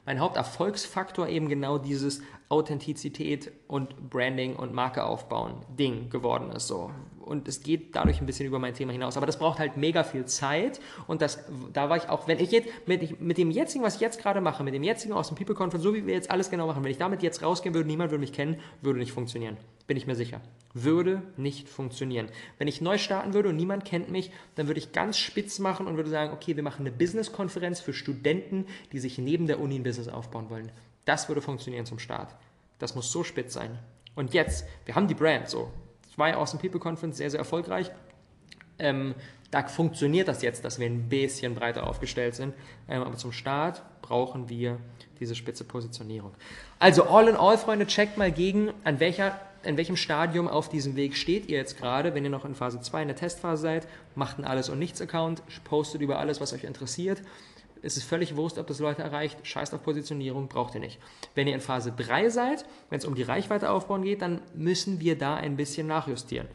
mein 0.05 0.19
Haupterfolgsfaktor 0.19 1.27
eben 1.27 1.49
genau 1.49 1.77
dieses 1.77 2.21
Authentizität 2.49 3.51
und 3.67 4.09
Branding 4.09 4.55
und 4.55 4.73
Marke 4.73 5.03
aufbauen 5.03 5.65
Ding 5.77 6.09
geworden 6.09 6.51
ist 6.51 6.67
so. 6.67 6.91
Und 7.25 7.47
es 7.47 7.63
geht 7.63 7.95
dadurch 7.95 8.21
ein 8.21 8.27
bisschen 8.27 8.45
über 8.45 8.59
mein 8.59 8.75
Thema 8.75 8.91
hinaus. 8.91 9.17
Aber 9.17 9.25
das 9.25 9.39
braucht 9.39 9.57
halt 9.57 9.77
mega 9.77 10.03
viel 10.03 10.25
Zeit. 10.25 10.79
Und 11.07 11.21
das, 11.21 11.43
da 11.73 11.89
war 11.89 11.97
ich 11.97 12.07
auch, 12.07 12.27
wenn 12.27 12.39
ich 12.39 12.51
jetzt 12.51 12.69
mit, 12.85 13.19
mit 13.19 13.37
dem 13.37 13.49
jetzigen, 13.49 13.83
was 13.83 13.95
ich 13.95 14.01
jetzt 14.01 14.21
gerade 14.21 14.41
mache, 14.41 14.63
mit 14.63 14.73
dem 14.75 14.83
jetzigen 14.83 15.13
aus 15.13 15.29
dem 15.29 15.35
People 15.35 15.55
Conference, 15.55 15.83
so 15.83 15.95
wie 15.95 16.05
wir 16.05 16.13
jetzt 16.13 16.29
alles 16.29 16.51
genau 16.51 16.67
machen, 16.67 16.83
wenn 16.83 16.91
ich 16.91 16.99
damit 16.99 17.23
jetzt 17.23 17.41
rausgehen 17.41 17.73
würde, 17.73 17.87
niemand 17.87 18.11
würde 18.11 18.21
mich 18.21 18.31
kennen, 18.31 18.59
würde 18.81 18.99
nicht 18.99 19.11
funktionieren. 19.11 19.57
Bin 19.87 19.97
ich 19.97 20.05
mir 20.05 20.15
sicher. 20.15 20.41
Würde 20.73 21.23
nicht 21.35 21.67
funktionieren. 21.67 22.27
Wenn 22.59 22.67
ich 22.67 22.81
neu 22.81 22.97
starten 22.97 23.33
würde 23.33 23.49
und 23.49 23.55
niemand 23.55 23.85
kennt 23.85 24.11
mich, 24.11 24.31
dann 24.53 24.67
würde 24.67 24.79
ich 24.79 24.91
ganz 24.91 25.17
spitz 25.17 25.57
machen 25.57 25.87
und 25.87 25.97
würde 25.97 26.09
sagen, 26.09 26.31
okay, 26.31 26.55
wir 26.55 26.63
machen 26.63 26.81
eine 26.81 26.95
Business-Konferenz 26.95 27.79
für 27.79 27.93
Studenten, 27.93 28.65
die 28.91 28.99
sich 28.99 29.17
neben 29.17 29.47
der 29.47 29.59
Uni 29.59 29.75
ein 29.75 29.83
Business 29.83 30.07
aufbauen 30.07 30.49
wollen. 30.49 30.71
Das 31.05 31.27
würde 31.27 31.41
funktionieren 31.41 31.85
zum 31.85 31.99
Start. 31.99 32.35
Das 32.77 32.93
muss 32.93 33.11
so 33.11 33.23
spitz 33.23 33.53
sein. 33.53 33.79
Und 34.15 34.33
jetzt, 34.33 34.65
wir 34.85 34.95
haben 34.95 35.07
die 35.07 35.13
Brand 35.13 35.49
so. 35.49 35.71
Zwei 36.15 36.33
Awesome 36.33 36.61
People 36.61 36.79
Conference, 36.79 37.17
sehr, 37.17 37.29
sehr 37.29 37.39
erfolgreich. 37.39 37.91
Ähm, 38.79 39.15
da 39.51 39.67
funktioniert 39.67 40.29
das 40.29 40.41
jetzt, 40.41 40.63
dass 40.63 40.79
wir 40.79 40.87
ein 40.87 41.09
bisschen 41.09 41.55
breiter 41.55 41.87
aufgestellt 41.87 42.35
sind. 42.35 42.53
Ähm, 42.87 43.03
aber 43.03 43.17
zum 43.17 43.33
Start 43.33 43.81
brauchen 44.01 44.47
wir 44.47 44.79
diese 45.19 45.35
spitze 45.35 45.65
Positionierung. 45.65 46.31
Also 46.79 47.03
all 47.03 47.27
in 47.27 47.35
all, 47.35 47.57
Freunde, 47.57 47.85
checkt 47.85 48.17
mal 48.17 48.31
gegen, 48.31 48.71
an 48.85 48.99
welcher 48.99 49.39
in 49.63 49.77
welchem 49.77 49.97
Stadium 49.97 50.47
auf 50.47 50.69
diesem 50.69 50.95
Weg 50.95 51.17
steht 51.17 51.49
ihr 51.49 51.57
jetzt 51.57 51.79
gerade, 51.79 52.13
wenn 52.13 52.23
ihr 52.23 52.29
noch 52.29 52.45
in 52.45 52.53
Phase 52.53 52.79
2 52.79 53.01
in 53.01 53.07
der 53.07 53.17
Testphase 53.17 53.63
seid, 53.63 53.87
macht 54.13 54.37
einen 54.37 54.45
Alles- 54.45 54.69
und 54.69 54.77
Nichts-Account, 54.77 55.41
postet 55.63 56.01
über 56.01 56.19
alles, 56.19 56.39
was 56.39 56.53
euch 56.53 56.63
interessiert, 56.63 57.23
es 57.85 57.97
ist 57.97 58.03
völlig 58.03 58.35
wurscht, 58.35 58.57
ob 58.57 58.65
das 58.65 58.79
Leute 58.79 59.03
erreicht. 59.03 59.45
Scheißt 59.45 59.73
auf 59.75 59.83
Positionierung, 59.83 60.47
braucht 60.47 60.73
ihr 60.73 60.81
nicht. 60.81 60.99
Wenn 61.35 61.47
ihr 61.47 61.53
in 61.53 61.61
Phase 61.61 61.91
3 61.91 62.29
seid, 62.29 62.65
wenn 62.89 62.97
es 62.97 63.05
um 63.05 63.13
die 63.13 63.23
Reichweite 63.23 63.69
aufbauen 63.69 64.01
geht, 64.01 64.23
dann 64.23 64.41
müssen 64.55 64.99
wir 64.99 65.17
da 65.17 65.35
ein 65.35 65.55
bisschen 65.55 65.85
nachjustieren. 65.85 66.47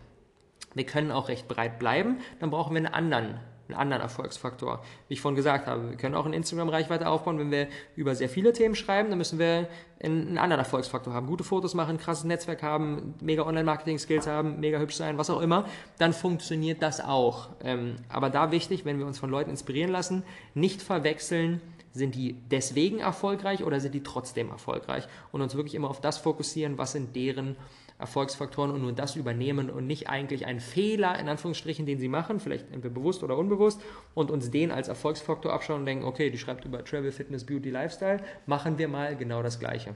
Wir 0.74 0.84
können 0.84 1.12
auch 1.12 1.28
recht 1.28 1.46
breit 1.46 1.78
bleiben, 1.78 2.18
dann 2.40 2.50
brauchen 2.50 2.74
wir 2.74 2.78
einen 2.78 2.92
anderen 2.92 3.38
einen 3.70 3.80
anderen 3.80 4.02
Erfolgsfaktor. 4.02 4.82
Wie 5.08 5.14
ich 5.14 5.20
vorhin 5.20 5.36
gesagt 5.36 5.66
habe, 5.66 5.90
wir 5.90 5.96
können 5.96 6.14
auch 6.14 6.26
eine 6.26 6.36
Instagram-Reichweite 6.36 7.08
aufbauen, 7.08 7.38
wenn 7.38 7.50
wir 7.50 7.68
über 7.96 8.14
sehr 8.14 8.28
viele 8.28 8.52
Themen 8.52 8.74
schreiben, 8.74 9.10
dann 9.10 9.18
müssen 9.18 9.38
wir 9.38 9.68
einen 10.02 10.38
anderen 10.38 10.60
Erfolgsfaktor 10.60 11.12
haben. 11.12 11.26
Gute 11.26 11.44
Fotos 11.44 11.74
machen, 11.74 11.98
krasses 11.98 12.24
Netzwerk 12.24 12.62
haben, 12.62 13.14
mega 13.20 13.44
Online-Marketing-Skills 13.44 14.26
haben, 14.26 14.60
mega 14.60 14.78
hübsch 14.78 14.96
sein, 14.96 15.18
was 15.18 15.30
auch 15.30 15.40
immer, 15.40 15.66
dann 15.98 16.12
funktioniert 16.12 16.82
das 16.82 17.00
auch. 17.00 17.50
Ähm, 17.62 17.96
aber 18.08 18.30
da 18.30 18.50
wichtig, 18.50 18.84
wenn 18.84 18.98
wir 18.98 19.06
uns 19.06 19.18
von 19.18 19.30
Leuten 19.30 19.50
inspirieren 19.50 19.90
lassen, 19.90 20.22
nicht 20.54 20.82
verwechseln, 20.82 21.60
sind 21.92 22.14
die 22.14 22.36
deswegen 22.50 23.00
erfolgreich 23.00 23.64
oder 23.64 23.80
sind 23.80 23.94
die 23.94 24.02
trotzdem 24.02 24.50
erfolgreich? 24.50 25.08
Und 25.32 25.40
uns 25.40 25.54
wirklich 25.54 25.74
immer 25.74 25.90
auf 25.90 26.00
das 26.00 26.18
fokussieren, 26.18 26.78
was 26.78 26.92
sind 26.92 27.16
deren 27.16 27.56
Erfolgsfaktoren 28.00 28.70
und 28.70 28.82
nur 28.82 28.92
das 28.92 29.16
übernehmen 29.16 29.70
und 29.70 29.86
nicht 29.86 30.08
eigentlich 30.08 30.46
einen 30.46 30.60
Fehler, 30.60 31.18
in 31.18 31.28
Anführungsstrichen, 31.28 31.86
den 31.86 32.00
sie 32.00 32.08
machen, 32.08 32.40
vielleicht 32.40 32.72
entweder 32.72 32.94
bewusst 32.94 33.22
oder 33.22 33.36
unbewusst, 33.36 33.80
und 34.14 34.30
uns 34.30 34.50
den 34.50 34.70
als 34.70 34.88
Erfolgsfaktor 34.88 35.52
abschauen 35.52 35.80
und 35.80 35.86
denken, 35.86 36.04
okay, 36.04 36.30
die 36.30 36.38
schreibt 36.38 36.64
über 36.64 36.84
Travel, 36.84 37.12
Fitness, 37.12 37.44
Beauty, 37.44 37.70
Lifestyle, 37.70 38.22
machen 38.46 38.78
wir 38.78 38.88
mal 38.88 39.16
genau 39.16 39.42
das 39.42 39.60
Gleiche. 39.60 39.94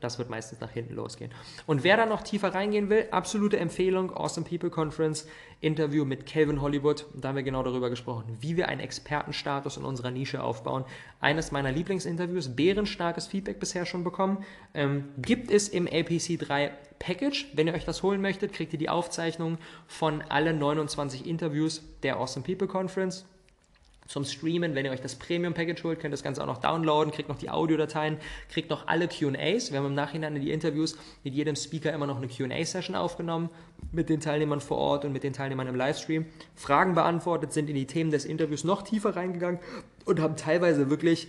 Das 0.00 0.18
wird 0.18 0.30
meistens 0.30 0.60
nach 0.60 0.70
hinten 0.70 0.94
losgehen. 0.94 1.30
Und 1.66 1.84
wer 1.84 1.96
da 1.96 2.06
noch 2.06 2.22
tiefer 2.22 2.54
reingehen 2.54 2.88
will, 2.88 3.06
absolute 3.10 3.58
Empfehlung, 3.58 4.10
Awesome 4.10 4.46
People 4.48 4.70
Conference, 4.70 5.26
Interview 5.60 6.04
mit 6.04 6.26
Calvin 6.26 6.62
Hollywood. 6.62 7.04
Da 7.14 7.28
haben 7.28 7.36
wir 7.36 7.42
genau 7.42 7.62
darüber 7.62 7.90
gesprochen, 7.90 8.36
wie 8.40 8.56
wir 8.56 8.68
einen 8.68 8.80
Expertenstatus 8.80 9.76
in 9.76 9.84
unserer 9.84 10.10
Nische 10.10 10.42
aufbauen. 10.42 10.84
Eines 11.20 11.52
meiner 11.52 11.70
Lieblingsinterviews, 11.70 12.56
bärenstarkes 12.56 13.26
Feedback 13.26 13.60
bisher 13.60 13.84
schon 13.84 14.04
bekommen. 14.04 14.44
Ähm, 14.72 15.08
gibt 15.18 15.50
es 15.50 15.68
im 15.68 15.86
LPC 15.86 16.38
3 16.38 16.72
Package. 16.98 17.48
Wenn 17.52 17.66
ihr 17.66 17.74
euch 17.74 17.84
das 17.84 18.02
holen 18.02 18.20
möchtet, 18.20 18.52
kriegt 18.52 18.72
ihr 18.72 18.78
die 18.78 18.88
Aufzeichnung 18.88 19.58
von 19.86 20.22
allen 20.22 20.58
29 20.58 21.26
Interviews 21.26 21.82
der 22.02 22.16
Awesome 22.16 22.44
People 22.44 22.68
Conference 22.68 23.26
zum 24.10 24.24
Streamen. 24.24 24.74
Wenn 24.74 24.84
ihr 24.84 24.90
euch 24.90 25.00
das 25.00 25.14
Premium 25.14 25.54
Package 25.54 25.84
holt, 25.84 26.00
könnt 26.00 26.10
ihr 26.10 26.16
das 26.16 26.24
Ganze 26.24 26.42
auch 26.42 26.46
noch 26.46 26.58
downloaden, 26.58 27.12
kriegt 27.12 27.28
noch 27.28 27.38
die 27.38 27.48
Audiodateien, 27.48 28.18
kriegt 28.48 28.68
noch 28.68 28.88
alle 28.88 29.06
Q&As. 29.06 29.70
Wir 29.70 29.78
haben 29.78 29.86
im 29.86 29.94
Nachhinein 29.94 30.34
in 30.34 30.42
die 30.42 30.50
Interviews 30.50 30.98
mit 31.22 31.32
jedem 31.32 31.54
Speaker 31.54 31.92
immer 31.92 32.08
noch 32.08 32.16
eine 32.16 32.26
Q&A-Session 32.26 32.96
aufgenommen 32.96 33.50
mit 33.92 34.08
den 34.08 34.20
Teilnehmern 34.20 34.60
vor 34.60 34.78
Ort 34.78 35.04
und 35.04 35.12
mit 35.12 35.22
den 35.22 35.32
Teilnehmern 35.32 35.68
im 35.68 35.76
Livestream. 35.76 36.26
Fragen 36.56 36.94
beantwortet, 36.94 37.52
sind 37.52 37.70
in 37.70 37.76
die 37.76 37.86
Themen 37.86 38.10
des 38.10 38.24
Interviews 38.24 38.64
noch 38.64 38.82
tiefer 38.82 39.14
reingegangen 39.14 39.60
und 40.06 40.20
haben 40.20 40.36
teilweise 40.36 40.90
wirklich 40.90 41.28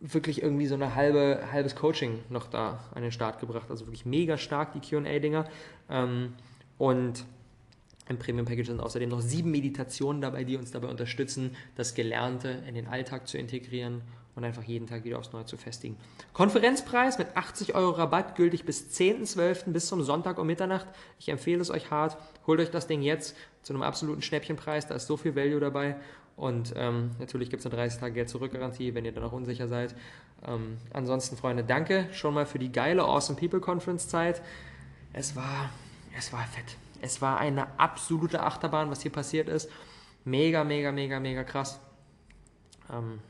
wirklich 0.00 0.42
irgendwie 0.42 0.66
so 0.66 0.74
ein 0.74 0.94
halbe, 0.94 1.40
halbes 1.50 1.74
Coaching 1.74 2.18
noch 2.28 2.48
da 2.48 2.80
an 2.94 3.00
den 3.00 3.12
Start 3.12 3.40
gebracht. 3.40 3.70
Also 3.70 3.86
wirklich 3.86 4.04
mega 4.04 4.36
stark 4.36 4.74
die 4.74 4.80
QA-Dinger. 4.80 5.46
Ähm, 5.88 6.34
und 6.76 7.24
im 8.08 8.18
Premium 8.18 8.46
Package 8.46 8.68
sind 8.68 8.80
außerdem 8.80 9.08
noch 9.08 9.20
sieben 9.20 9.50
Meditationen 9.50 10.20
dabei, 10.20 10.44
die 10.44 10.56
uns 10.56 10.70
dabei 10.70 10.88
unterstützen, 10.88 11.56
das 11.74 11.94
Gelernte 11.94 12.62
in 12.68 12.74
den 12.74 12.86
Alltag 12.86 13.28
zu 13.28 13.38
integrieren 13.38 14.02
und 14.34 14.44
einfach 14.44 14.64
jeden 14.64 14.86
Tag 14.86 15.04
wieder 15.04 15.18
aufs 15.18 15.32
Neue 15.32 15.46
zu 15.46 15.56
festigen. 15.56 15.96
Konferenzpreis 16.32 17.18
mit 17.18 17.36
80 17.36 17.74
Euro 17.74 17.92
Rabatt, 17.92 18.34
gültig 18.34 18.64
bis 18.64 18.90
10.12. 18.90 19.70
bis 19.70 19.86
zum 19.86 20.02
Sonntag 20.02 20.38
um 20.38 20.46
Mitternacht. 20.46 20.86
Ich 21.18 21.28
empfehle 21.28 21.60
es 21.60 21.70
euch 21.70 21.90
hart. 21.90 22.16
Holt 22.46 22.60
euch 22.60 22.70
das 22.70 22.86
Ding 22.86 23.02
jetzt 23.02 23.36
zu 23.62 23.72
einem 23.72 23.82
absoluten 23.82 24.22
Schnäppchenpreis. 24.22 24.86
Da 24.86 24.96
ist 24.96 25.06
so 25.06 25.16
viel 25.16 25.36
Value 25.36 25.60
dabei. 25.60 25.96
Und 26.36 26.74
ähm, 26.76 27.12
natürlich 27.20 27.48
gibt 27.48 27.60
es 27.60 27.66
eine 27.66 27.76
30 27.76 28.00
Tage 28.00 28.14
Geld 28.14 28.28
zurück 28.28 28.52
Garantie, 28.52 28.94
wenn 28.94 29.04
ihr 29.04 29.12
dann 29.12 29.22
auch 29.22 29.32
unsicher 29.32 29.68
seid. 29.68 29.94
Ähm, 30.44 30.78
ansonsten, 30.92 31.36
Freunde, 31.36 31.62
danke 31.62 32.08
schon 32.12 32.34
mal 32.34 32.44
für 32.44 32.58
die 32.58 32.72
geile 32.72 33.04
Awesome 33.04 33.38
People 33.38 33.60
Conference 33.60 34.08
Zeit. 34.08 34.42
Es 35.12 35.36
war, 35.36 35.70
es 36.18 36.32
war 36.32 36.44
fett. 36.46 36.76
Es 37.04 37.20
war 37.20 37.38
eine 37.38 37.78
absolute 37.78 38.42
Achterbahn, 38.42 38.90
was 38.90 39.02
hier 39.02 39.12
passiert 39.12 39.50
ist. 39.50 39.70
Mega, 40.24 40.64
mega, 40.64 40.90
mega, 40.90 41.20
mega 41.20 41.44
krass. 41.44 41.78
Ähm, 42.90 43.20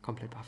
komplett 0.00 0.30
baff. 0.30 0.46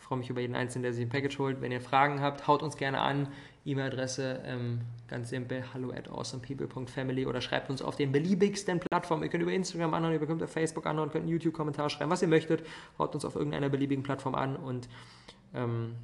freue 0.00 0.18
mich 0.18 0.28
über 0.28 0.40
jeden 0.40 0.56
Einzelnen, 0.56 0.82
der 0.82 0.92
sich 0.92 1.06
ein 1.06 1.08
Package 1.08 1.38
holt. 1.38 1.60
Wenn 1.60 1.70
ihr 1.70 1.80
Fragen 1.80 2.20
habt, 2.20 2.48
haut 2.48 2.64
uns 2.64 2.76
gerne 2.76 3.00
an. 3.00 3.28
E-Mail-Adresse 3.64 4.42
ähm, 4.44 4.80
ganz 5.06 5.30
simpel, 5.30 5.64
hallo 5.72 5.92
at 5.92 6.08
awesomepeople.family 6.08 7.26
oder 7.26 7.40
schreibt 7.40 7.70
uns 7.70 7.80
auf 7.80 7.94
den 7.94 8.10
beliebigsten 8.10 8.80
Plattformen. 8.80 9.22
Ihr 9.22 9.28
könnt 9.28 9.42
über 9.44 9.52
Instagram 9.52 9.94
anhören, 9.94 10.14
ihr 10.14 10.20
bekommt 10.20 10.42
auf 10.42 10.50
Facebook 10.50 10.84
anhören, 10.84 11.10
könnt 11.10 11.22
einen 11.22 11.32
YouTube-Kommentar 11.32 11.88
schreiben, 11.90 12.10
was 12.10 12.22
ihr 12.22 12.28
möchtet. 12.28 12.66
Haut 12.98 13.14
uns 13.14 13.24
auf 13.24 13.36
irgendeiner 13.36 13.68
beliebigen 13.68 14.02
Plattform 14.02 14.34
an 14.34 14.56
und 14.56 14.88
ähm, 15.54 15.94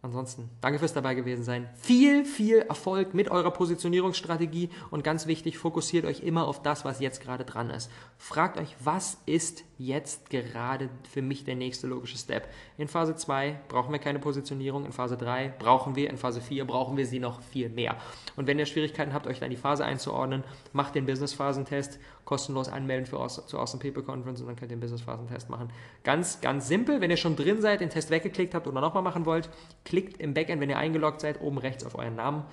Ansonsten, 0.00 0.48
danke 0.60 0.78
fürs 0.78 0.92
dabei 0.92 1.16
gewesen 1.16 1.42
sein. 1.42 1.68
Viel, 1.74 2.24
viel 2.24 2.58
Erfolg 2.58 3.14
mit 3.14 3.32
eurer 3.32 3.50
Positionierungsstrategie 3.50 4.70
und 4.92 5.02
ganz 5.02 5.26
wichtig, 5.26 5.58
fokussiert 5.58 6.04
euch 6.04 6.20
immer 6.20 6.46
auf 6.46 6.62
das, 6.62 6.84
was 6.84 7.00
jetzt 7.00 7.20
gerade 7.20 7.44
dran 7.44 7.68
ist. 7.70 7.90
Fragt 8.16 8.58
euch, 8.58 8.76
was 8.78 9.18
ist 9.26 9.64
jetzt 9.76 10.30
gerade 10.30 10.88
für 11.10 11.20
mich 11.20 11.42
der 11.42 11.56
nächste 11.56 11.88
logische 11.88 12.16
Step? 12.16 12.48
In 12.76 12.86
Phase 12.86 13.16
2 13.16 13.58
brauchen 13.66 13.90
wir 13.90 13.98
keine 13.98 14.20
Positionierung, 14.20 14.86
in 14.86 14.92
Phase 14.92 15.16
3 15.16 15.54
brauchen 15.58 15.96
wir, 15.96 16.08
in 16.10 16.16
Phase 16.16 16.40
4 16.40 16.64
brauchen 16.64 16.96
wir 16.96 17.06
sie 17.06 17.18
noch 17.18 17.42
viel 17.42 17.68
mehr. 17.68 17.96
Und 18.36 18.46
wenn 18.46 18.60
ihr 18.60 18.66
Schwierigkeiten 18.66 19.12
habt, 19.12 19.26
euch 19.26 19.40
da 19.40 19.46
in 19.46 19.50
die 19.50 19.56
Phase 19.56 19.84
einzuordnen, 19.84 20.44
macht 20.72 20.94
den 20.94 21.06
Business-Phasentest, 21.06 21.98
kostenlos 22.28 22.68
anmelden 22.68 23.06
für 23.06 23.26
zur 23.26 23.58
Awesome 23.58 23.82
People 23.82 24.02
Conference 24.02 24.42
und 24.42 24.48
dann 24.48 24.56
könnt 24.56 24.70
ihr 24.70 24.76
den 24.76 24.80
Business-Phasentest 24.80 25.48
machen. 25.48 25.70
Ganz, 26.04 26.42
ganz 26.42 26.68
simpel, 26.68 27.00
wenn 27.00 27.10
ihr 27.10 27.16
schon 27.16 27.36
drin 27.36 27.62
seid, 27.62 27.80
den 27.80 27.88
Test 27.88 28.10
weggeklickt 28.10 28.54
habt 28.54 28.66
oder 28.66 28.82
nochmal 28.82 29.02
machen 29.02 29.24
wollt, 29.24 29.48
klickt 29.86 30.20
im 30.20 30.34
Backend, 30.34 30.60
wenn 30.60 30.68
ihr 30.68 30.76
eingeloggt 30.76 31.22
seid, 31.22 31.40
oben 31.40 31.56
rechts 31.56 31.86
auf 31.86 31.94
euren 31.94 32.16
Namen, 32.16 32.44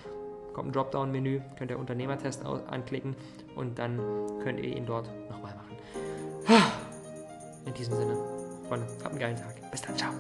kommt 0.54 0.70
ein 0.70 0.72
Dropdown-Menü, 0.72 1.42
könnt 1.58 1.72
ihr 1.72 1.78
Unternehmertest 1.78 2.46
anklicken 2.46 3.18
und 3.58 3.78
dann 3.78 4.00
könnt 4.42 4.62
ihr 4.62 4.78
ihn 4.78 4.86
dort 4.86 5.10
nochmal 5.30 5.54
machen. 5.54 5.76
In 7.66 7.74
diesem 7.74 7.98
Sinne, 7.98 8.16
Freunde, 8.70 8.88
habt 9.04 9.10
einen 9.10 9.20
geilen 9.20 9.36
Tag. 9.36 9.72
Bis 9.72 9.82
dann, 9.82 9.98
ciao. 9.98 10.14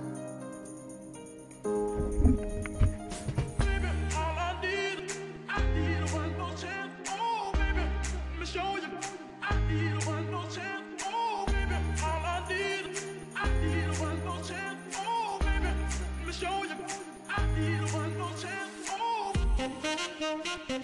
All 20.75 20.81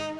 I 0.00 0.11